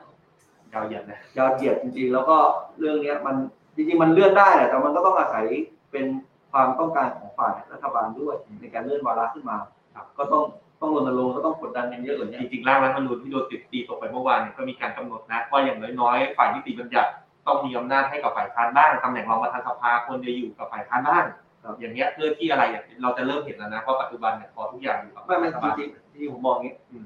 [0.72, 2.36] ยาวเหยียดนะยาวเหยียดจริงๆ แล้วก็
[2.78, 3.36] เรื่องเนี้ยมัน
[3.76, 5.44] จริงๆมันเลื่อนได้แหละแต่มันก็ต้องอาศัย
[5.92, 6.04] เป็น
[6.52, 9.56] ความต้องการของฝ่ายรัฐบาลด้วยในการเลื่อนวาระขึ้นมา
[9.96, 10.44] ครับก็ต้อง
[10.80, 17.10] ต้องรณรงค์ก็ต้องกดดันกันเยอะกว่านี้จริงๆร่างรัฐธรรมนูญที่โดนติดตีตกไปเมื่อวานเนี่ยก็มีการกำหนดนะว่าอย่างน้อยๆฝ่ายนิติบัญญัติ
[17.46, 21.24] ต้องมีอำนาจให้กับฝ่ายค้านบ้างตำแหน่งรองประธานสภาควรจะอยู่กับฝ่ายค้านบ้าง
[21.64, 27.04] ครับอย่างเงี้ยเพื่อที่อะไรอย่างเราจะเริ่มเห็นแล้วนะว่าปัจจุบันเนี่ยพอทุกอย่างอยู่กับไม่ไม่รัฐจบาลริงๆจริงๆผมมองอย่างนี้อืม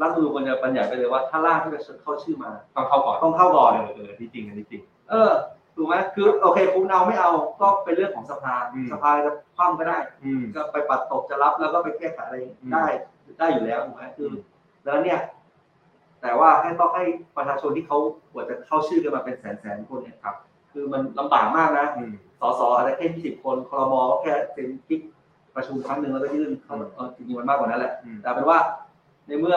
[0.00, 5.30] รัฐธรรมนูญควรจะบัญญัติไปเลยว่าถ้าร่างที่จะเข้าชื่อมาต้องเข้าก่อนต้องเข้าก่อนเออเออที่จริงอันนี้จริงเออ
[5.76, 12.84] ถูกไหมคือโอเคคุณเอาไม่เอาก็เป็นเรื่องของสภาอืมสภาจะคว่ำก็ได้อืมจะไปปัดตกจะรับแล้วก็ไปแก้ไขอะไรอืมได้
[13.38, 14.36] ได้อยู่แล้วถูกไหมคืออม
[14.84, 15.18] แล้วเนี่ย
[16.22, 17.04] แต่ว่าให้ต้องให้
[17.36, 17.98] ประชาชนที่เขา
[18.32, 20.34] กว่าจะเข้าชื่อกันมาเป็นแสนแสนๆคนเนี่ยครับ
[20.72, 25.00] คือมันลำบากมากนะอืมสสอาจจะแค่ยี่สิบคนครมก็แค่เซ็นคลิก
[25.56, 28.58] ประชุมครั้งหนึ่งแล้วก็ยื่นเข้าอืมเออจริงๆมันมากกว่านั้นแหละอืมแต่เป็นว่า
[29.26, 29.56] ในเมื่อ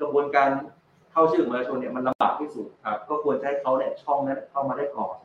[0.00, 0.48] กระบวนการ
[1.12, 5.16] เข้าชื่อของประชาชนเนี่ยมันลำบากที่สุดครับ ก็ควรจะให้เขาเนี่ยช่องนั้นเข้ามาได้ก่อน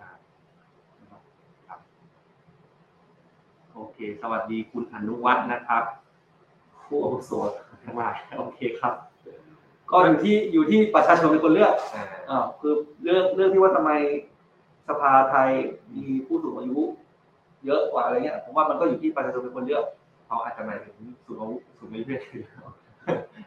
[3.73, 5.83] โอเค สวัสดีคุณอนุวัฒน์นะครับ
[6.85, 7.31] ผู้อาวุโส
[7.85, 8.93] ทั้งหลายโอเคครับ
[9.91, 12.73] ก็อยู่ที่อยู่ที่ประชาชนเป็นคนเลือกอ่าอ่าคือ
[13.03, 13.91] เรื่องเรื่องที่ว่าทำไม
[14.87, 15.49] สภาไทย
[15.95, 16.79] มีผู้สูงอายุ
[17.65, 19.83] เยอะกว่าอะไรเงี้ยผมว่ามันก็อยู่ที่ประชาชนเป็นคนเลือก
[20.27, 20.95] เขาอาจจะหมายถึง
[21.25, 22.21] สูงอายุสูงอายุเพศ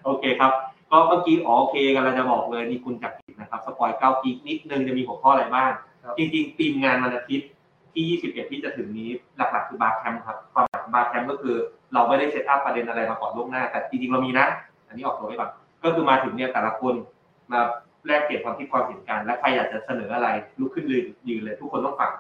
[0.05, 0.53] โอเคครับ
[0.91, 5.71] ก็เมื่อกี้อ๋อโอเคกำลังจะบอกเลยนี่คุณจักริดนะครับ spoil ก้าว Geek นิดนึงจะมีหัวข้ออะไรบ้าง
[6.05, 7.49] ครับจริงๆทีมงานวันอาทิตย์
[7.95, 11.57] ที่ 21 ที่จะถึงนี้หลักๆคือ BarCamp ครับความหมายของ BarCamp ก็คือ
[11.95, 14.47] เราไม่ได้ set up ประเด็นอะไรมาก่อนล่วงหน้า แต่จริงๆเรามีนะ
[14.89, 15.51] อันนี้ออกตัวไว้ก่อน
[15.85, 16.95] ก็คือมาถึงเนี่ยแต่ละคน
[17.53, 17.61] มา
[18.07, 20.29] แลกเปลี่ยนความคิดความเห็นกัน และใครอยากจะเสนออะไร
[20.61, 22.13] ลุกขึ้นยืนยืนเลย ทุกคนต้องฟัง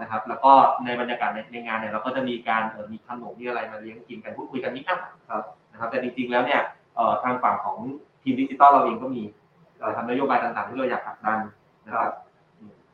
[0.00, 0.52] นะครับ แล้วก็
[0.84, 6.60] ในบรรยากาศในในงานเนี่ยเราก็จะมีการเออมีขนมมีอะไรมาเลี้ยงกินกันพูดคุยกันนิดหน่อยครับนะครับ แต่จริงๆแล้วเนี่ย
[6.94, 7.78] เอ่อทางฝั่งของ
[8.22, 9.22] ทีมดิจิตอลเราเองก็มี
[9.78, 11.38] เอ่อทำนโยบายต่างๆ ที่เราอยากผลักดัน
[11.86, 12.12] นะครับ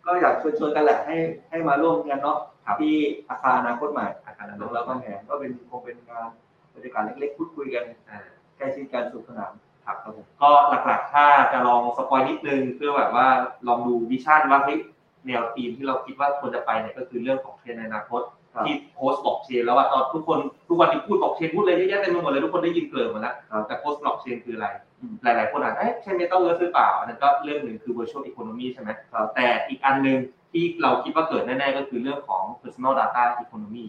[0.06, 1.16] ก็อยากชวนชวนกันแหละให้
[1.50, 2.94] ให้มาร่วมกันเนาะครับที่
[3.28, 6.28] อาคารอนาคตใหม่อาคารนั้นของเราก็แหงก็เป็นคงเป็นการ
[6.74, 8.18] บรรยากาศเล็กๆพูดคุยกันอ่า
[8.56, 9.52] ใกล้ชิดกันสนุกสนาน
[9.88, 10.50] ครับครับผมก็
[10.86, 13.26] หลักๆ ถ้าจะลอง spoil นิดนึงเพื่อแบบว่า
[13.68, 14.78] ลองดู vision ว่าเฮ้ย
[15.26, 18.22] แนวทีมที่เราคิดว่าควรจะไปเนี่ยก็คือเรื่องของเทรนด์ในอนาคต
[18.54, 24.68] ครับที่ post blockchain แล้วว่าตอนทุกคนทุกวันนี้พูดบล็อกเชนพูดเลยเยอะแยะเต็มไปหมดเลยทุกคนได้ยินเกลิมหมาแล้วครับแต่ post blockchain คืออะไร
[25.00, 30.18] อืมหลายๆ คนอาจจะเอ๊ะใช่เมตาเวิร์สหรือเปล่าอันนั้นก็เรื่องหนึ่งคือ virtual economy ใช่ไหมครับแต่อีกอันหนึ่ง
[30.52, 33.84] ที่เราคิดว่าเกิดแน่ๆก็คือเรื่องของ personal data economy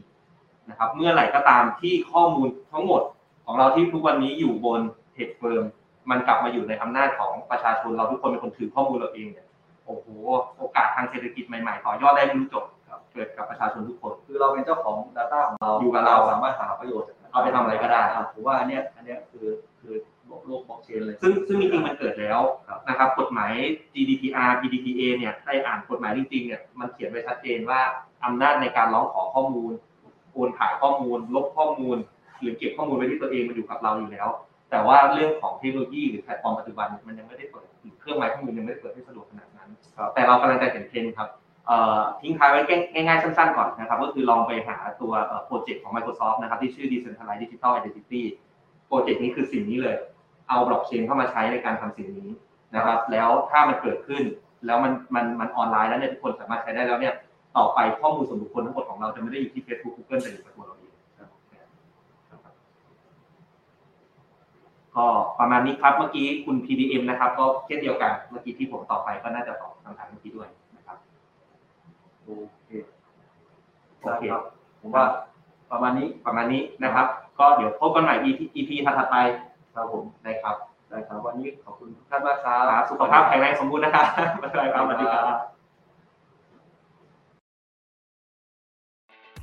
[0.69, 3.01] นะครับเมื่อไหร่ก็ตามที่ข้อมูลทั้งหมด
[3.45, 4.81] ของเราที่ทุกวันนี้อยู่บน
[5.13, 5.63] tech firm
[6.09, 9.47] มันกลับมาอยู่ในอำนาจของประชาชนเราทุกคนเป็นคนถือข้อมูลเราเองเนี่ย
[9.85, 10.07] โอ้โห
[10.57, 19.47] โอกาสทางเศรษฐกิจใหม่ๆ ต่อยอดได้ไม่รู้จบครับเกิดกับประชาชนทุกคน คือเราเป็นเจ้าของ Data ของเราอยู่กับเราสามารถหาประโยชน์จากเอาไปทำอะไรก็ได้อะผมว่าอันเนี้ยอันเนี้ยคือ
[19.79, 19.93] คือ
[20.25, 23.51] โลกโลกบล็อกเชนเลย ซึ่งซึ่งจริงๆมันเกิดแล้วครับนะครับ กฎหมาย
[23.93, 27.81] GDPR PDPA เนี่ยได้อ่านกฎหมายจริงๆเนี่ยมันเขียนไว้ชัดเจนว่า
[28.25, 29.71] อำนาจในการร้องขอข้อมูล
[30.33, 31.97] โอนถ่ายข้อมูล ลบข้อมูล
[32.41, 34.27] หรือเก็บข้อมูลไว้ที่ตัวเองมันอยู่กับเราอยู่แล้ว
[34.71, 41.29] แต่ว่าเรื่องของเทคโนโลยีหรือแพลตฟอร์มปัจจุบันเนี่ยมันยังไม่ได้เปิดหรือเครื่องไม้เครื่องมือยังไม่ได้เปิดให้สะดวกขนาดนั้นครับแต่เรากำลังจะเห็นเทรนด์ครับ
[41.67, 42.61] เอ่อทิ้งท้ายไว้
[42.93, 45.11] ง่ายๆสั้นๆก่อนนะครับ ก็คือลองไปหาตัว
[45.45, 48.21] โปรเจกต์ของ Microsoft นะครับที่ชื่อ Decentralized Digital Identity
[48.87, 49.95] โปรเจกต์นี้คือสิ่งนี้เลย
[50.49, 52.29] เอาบล็อกเชนเข้ามาใช้ในการทำสิ่งนี้
[52.75, 54.23] นะครับ แล้วถ้ามันเกิดขึ้น
[54.65, 57.13] แล้วมันมันมันออนไลน์แล้วเนี่ยทุกคนสามารถใช้ได้แล้วเนี่ย
[57.57, 61.29] ต่อไปข้อมูลส่วนบุคคลทั้งหมดของเราจะไม่ได้อยู่ที่ Facebook Google แต่อยู่กับตัวเราเองครับ
[64.99, 65.07] ก็
[65.39, 70.97] ประมาณนี้ครับเมื่อกี้คุณ PDM นะครับ ก็เช่นเดียวกันเมื่อกี้ที่ผมตอบไปก็น่าจะตอบคำถามเมื่อกี้ด้วยนะครับ
[72.23, 72.29] โอ
[72.65, 72.69] เค
[74.01, 74.43] โอเคได้ครับ
[74.81, 75.05] ผมว่า
[75.71, 77.07] ประมาณนี้ประมาณนี้นะครับ
[77.39, 79.17] ก็เดี๋ยวพบกันใหม่ EP EP ถัดๆไป
[79.75, 80.55] ครับผมนะครับ
[80.89, 84.05] ได้ครับวันนี้ขอบคุณทุกท่านมากครับครับสุขภาพแข็งแรงสมบูรณ์นะครับ
[84.41, 85.58] บ๊ายบายครับสวัสดีครับ